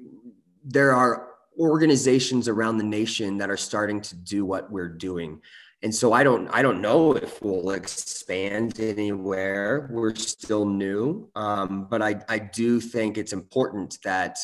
[0.63, 5.41] there are organizations around the nation that are starting to do what we're doing.
[5.81, 9.89] And so i don't i don't know if we'll expand anywhere.
[9.91, 11.29] We're still new.
[11.35, 14.37] Um, but i i do think it's important that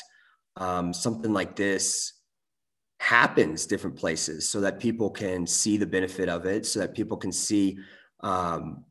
[0.58, 2.14] um, something like this
[3.00, 7.18] happens different places so that people can see the benefit of it so that people
[7.18, 7.78] can see
[8.22, 8.85] um,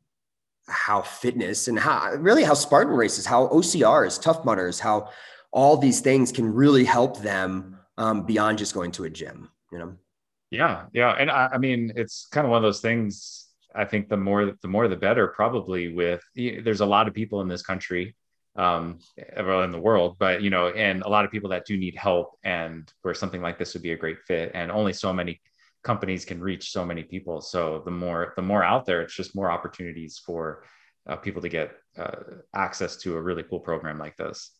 [0.68, 5.10] how fitness and how really how Spartan races, how OCRs, Tough Mudders, how
[5.52, 9.78] all these things can really help them um, beyond just going to a gym, you
[9.78, 9.94] know?
[10.50, 10.84] Yeah.
[10.92, 11.12] Yeah.
[11.12, 13.48] And I, I mean, it's kind of one of those things.
[13.74, 17.40] I think the more, the more, the better probably with, there's a lot of people
[17.40, 18.14] in this country,
[18.56, 18.98] um,
[19.36, 22.38] in the world, but you know, and a lot of people that do need help
[22.44, 24.52] and where something like this would be a great fit.
[24.54, 25.40] And only so many
[25.84, 27.40] companies can reach so many people.
[27.40, 30.64] So the more the more out there, it's just more opportunities for
[31.06, 32.16] uh, people to get uh,
[32.54, 34.50] access to a really cool program like this.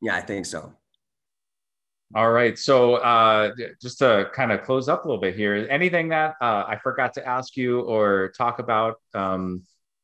[0.00, 0.74] Yeah, I think so.
[2.14, 2.58] All right.
[2.58, 6.64] So uh, just to kind of close up a little bit here, anything that uh,
[6.66, 9.62] I forgot to ask you or talk about um,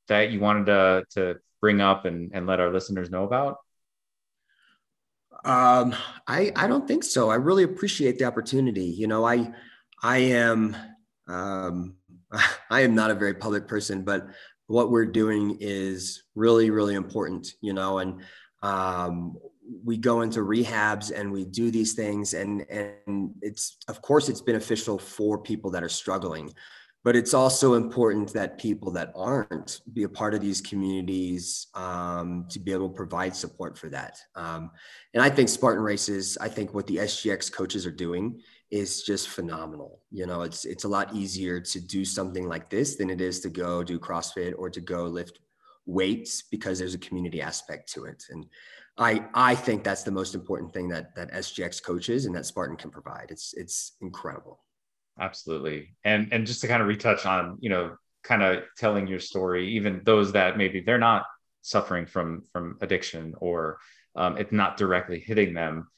[0.09, 3.59] that you wanted to, to bring up and, and let our listeners know about?
[5.45, 5.95] Um,
[6.27, 7.31] I, I don't think so.
[7.31, 8.87] I really appreciate the opportunity.
[8.87, 9.53] You know, I,
[10.03, 10.77] I am
[11.29, 11.95] um,
[12.71, 14.27] I am not a very public person, but
[14.67, 18.23] what we're doing is really really important, you know, and
[18.63, 19.37] um,
[19.85, 24.41] we go into rehabs and we do these things and and it's of course it's
[24.41, 26.53] beneficial for people that are struggling
[27.03, 32.47] but it's also important that people that aren't be a part of these communities um,
[32.51, 34.19] to be able to provide support for that.
[34.35, 34.71] Um,
[35.15, 38.41] and i think spartan races i think what the sgx coaches are doing
[38.71, 40.01] is just phenomenal.
[40.11, 43.41] You know, it's it's a lot easier to do something like this than it is
[43.41, 45.41] to go do CrossFit or to go lift
[45.87, 48.25] weights because there's a community aspect to it.
[48.31, 48.47] And
[48.99, 52.77] I I think that's the most important thing that that SGX coaches and that Spartan
[52.77, 53.27] can provide.
[53.31, 54.61] It's it's incredible.
[55.19, 55.95] Absolutely.
[56.05, 59.69] And and just to kind of retouch on, you know, kind of telling your story,
[59.75, 61.25] even those that maybe they're not
[61.63, 63.79] suffering from from addiction or
[64.17, 65.89] um, it's not directly hitting them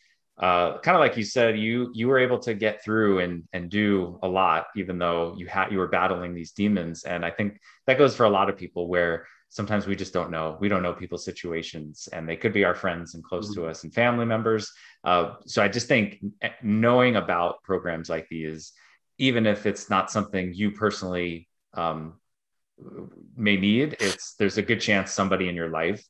[0.43, 3.71] uh, kind of like you said, you you were able to get through and and
[3.71, 7.05] do a lot, even though you had you were battling these demons.
[7.05, 10.33] And I think that goes for a lot of people where sometimes we just don't
[10.33, 10.57] know.
[10.59, 13.63] We don't know people's situations, and they could be our friends and close mm-hmm.
[13.63, 14.69] to us and family members.
[15.05, 16.19] Uh, so I just think
[16.61, 18.73] knowing about programs like these,
[19.19, 22.15] even if it's not something you personally um,
[23.37, 26.05] may need, it's there's a good chance somebody in your life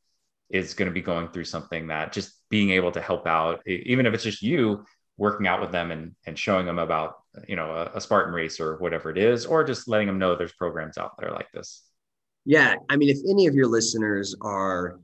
[0.53, 4.07] is going to be going through something that just being able to help out, even
[4.07, 4.85] if it's just you
[5.17, 7.15] working out with them and, and showing them about,
[7.49, 10.37] you know, a, a Spartan race or whatever it is, or just letting them know
[10.37, 11.83] there's programs out there like this.
[12.45, 12.75] Yeah.
[12.91, 15.01] I mean, if any of your listeners are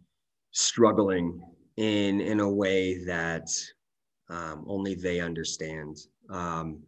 [0.51, 1.41] struggling
[1.77, 3.49] in, in a way that
[4.29, 5.97] um, only they understand,
[6.29, 6.83] um,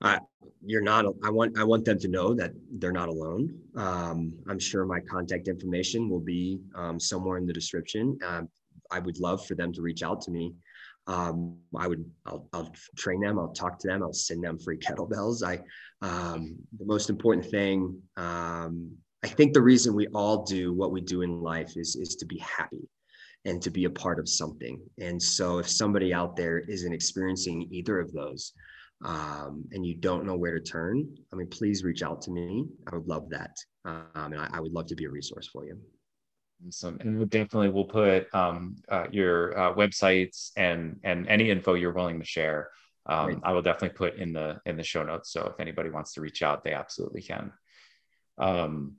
[0.00, 0.20] I,
[0.64, 3.58] you're not i want i want them to know that they're not alone.
[3.76, 8.18] Um, i'm sure my contact information will be um, somewhere in the description.
[8.24, 8.48] Um,
[8.90, 10.54] i would love for them to reach out to me.
[11.06, 14.78] Um, i would I'll, I'll, train them i'll talk to them i'll send them free
[14.86, 15.42] kettlebells.
[15.42, 15.60] I
[16.06, 21.22] um, the most important thing i think the reason we all do what we do
[21.22, 22.88] in life is is to be happy
[23.44, 24.80] and to be a part of something.
[25.00, 28.52] And so if somebody out there isn't experiencing either of those
[29.04, 32.66] um, and you don't know where to turn, I mean, please reach out to me.
[32.90, 33.56] I would love that.
[33.84, 35.78] Um, and I, I, would love to be a resource for you.
[36.66, 36.98] Awesome.
[37.00, 41.92] And we definitely will put um, uh, your uh, websites and, and any info you're
[41.92, 42.70] willing to share.
[43.06, 45.32] Um, I will definitely put in the, in the show notes.
[45.32, 47.52] So if anybody wants to reach out, they absolutely can.
[48.36, 48.96] Um,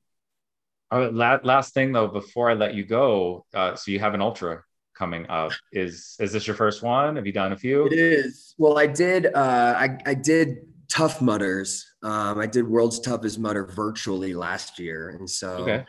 [0.89, 4.21] all right, last thing though, before I let you go, uh, so you have an
[4.21, 4.63] ultra
[4.99, 5.53] coming up.
[5.71, 7.15] Is is this your first one?
[7.15, 7.87] Have you done a few?
[7.87, 8.53] It is.
[8.57, 9.27] Well, I did.
[9.27, 10.57] Uh, I I did
[10.89, 11.85] Tough Mudders.
[12.03, 15.85] Um, I did World's Toughest Mudder virtually last year, and so Okay.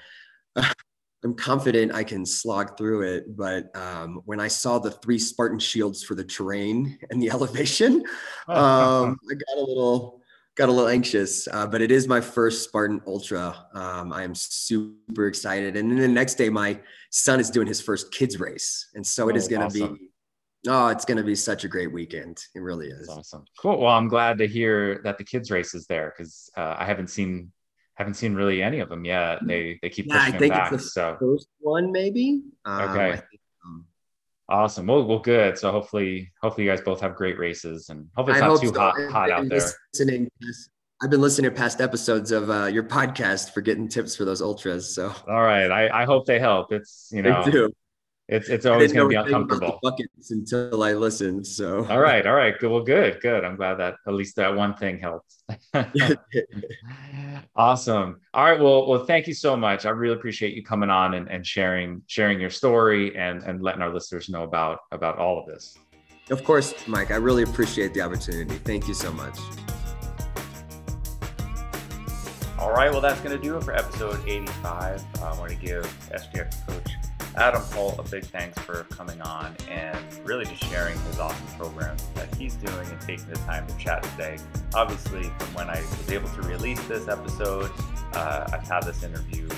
[1.22, 3.36] I'm confident I can slog through it.
[3.36, 8.04] But um, when I saw the three Spartan shields for the terrain and the elevation,
[8.48, 10.19] um, I got a little
[10.60, 11.48] got a little anxious.
[11.50, 13.66] Uh, but it is my first Spartan Ultra.
[13.72, 15.74] Um, I am super excited.
[15.76, 16.78] And then the next day, my
[17.10, 19.94] son is doing his first kids race, and so it Oh, is going to awesome.
[19.94, 20.10] be.
[20.68, 22.36] Oh, it's going to be such a great weekend.
[22.54, 23.06] It really is.
[23.06, 23.44] That's awesome.
[23.58, 23.78] Cool.
[23.80, 27.08] Well, I'm glad to hear that the kids race is there because uh, I haven't
[27.08, 27.50] seen
[27.94, 29.38] haven't seen really any of them yet.
[29.46, 30.72] They they keep Yeah, I pushing them think back.
[30.74, 32.42] it's the So first one, maybe.
[32.66, 33.20] Um, Okay.
[34.50, 34.86] Awesome.
[34.86, 35.56] Well, well, good.
[35.56, 38.68] So hopefully, hopefully you guys both have great races, and hopefully it's I not too
[38.68, 38.80] so.
[38.80, 39.70] hot I've hot out been there.
[39.94, 40.28] Listening,
[41.00, 44.42] I've been listening to past episodes of uh, your podcast for getting tips for those
[44.42, 44.92] ultras.
[44.92, 45.70] So All right.
[45.70, 46.72] I, I hope they help.
[46.72, 47.70] It's you know do.
[48.30, 49.78] It's it's always going to be a thing about the uncomfortable.
[49.82, 51.44] buckets until I listened.
[51.44, 52.24] So All right.
[52.24, 52.56] All right.
[52.56, 52.70] Good.
[52.70, 53.20] Well, good.
[53.20, 53.44] Good.
[53.44, 55.34] I'm glad that at least that one thing helped.
[57.56, 58.20] awesome.
[58.32, 58.60] All right.
[58.60, 59.84] Well, well, thank you so much.
[59.84, 63.82] I really appreciate you coming on and, and sharing sharing your story and and letting
[63.82, 65.76] our listeners know about about all of this.
[66.30, 68.54] of course, Mike, I really appreciate the opportunity.
[68.58, 69.38] Thank you so much.
[72.60, 75.02] All right, well, that's going to do it for episode 85.
[75.18, 76.99] Uh, I want to give SGX coach
[77.36, 81.96] Adam Holt a big thanks for coming on and really just sharing his awesome program
[82.14, 84.36] that he's doing and taking the time to chat today.
[84.74, 87.70] Obviously, from when I was able to release this episode,
[88.14, 89.48] uh, I've had this interview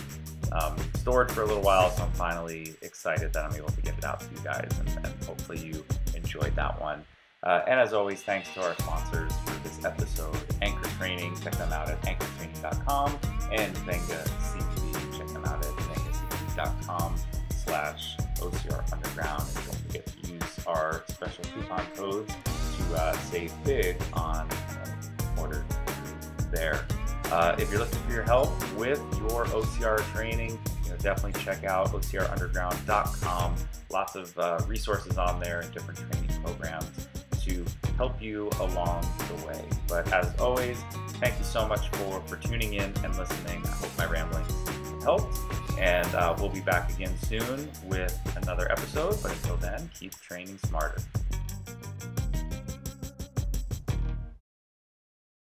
[0.53, 3.97] um, stored for a little while, so I'm finally excited that I'm able to get
[3.97, 7.05] it out to you guys, and, and hopefully you enjoyed that one.
[7.43, 11.35] Uh, and as always, thanks to our sponsors for this episode, Anchor Training.
[11.43, 13.19] Check them out at anchortraining.com
[13.51, 15.19] and Venga CPD.
[15.19, 17.15] Check them out at vengacpd.com
[17.65, 19.43] slash OCR Underground.
[19.57, 22.35] And don't forget to use our special coupon codes
[22.77, 25.65] to uh, save big on um, order
[26.51, 26.85] there.
[27.27, 31.65] Uh, if you're looking for your help with your OCR training, you know, definitely check
[31.65, 33.55] out OCRUnderground.com.
[33.91, 37.09] Lots of uh, resources on there and different training programs
[37.45, 37.65] to
[37.97, 39.65] help you along the way.
[39.89, 40.79] But as always,
[41.21, 43.63] thank you so much for, for tuning in and listening.
[43.65, 44.62] I hope my ramblings
[45.03, 45.39] helped.
[45.79, 49.21] And uh, we'll be back again soon with another episode.
[49.23, 50.99] But until then, keep training smarter.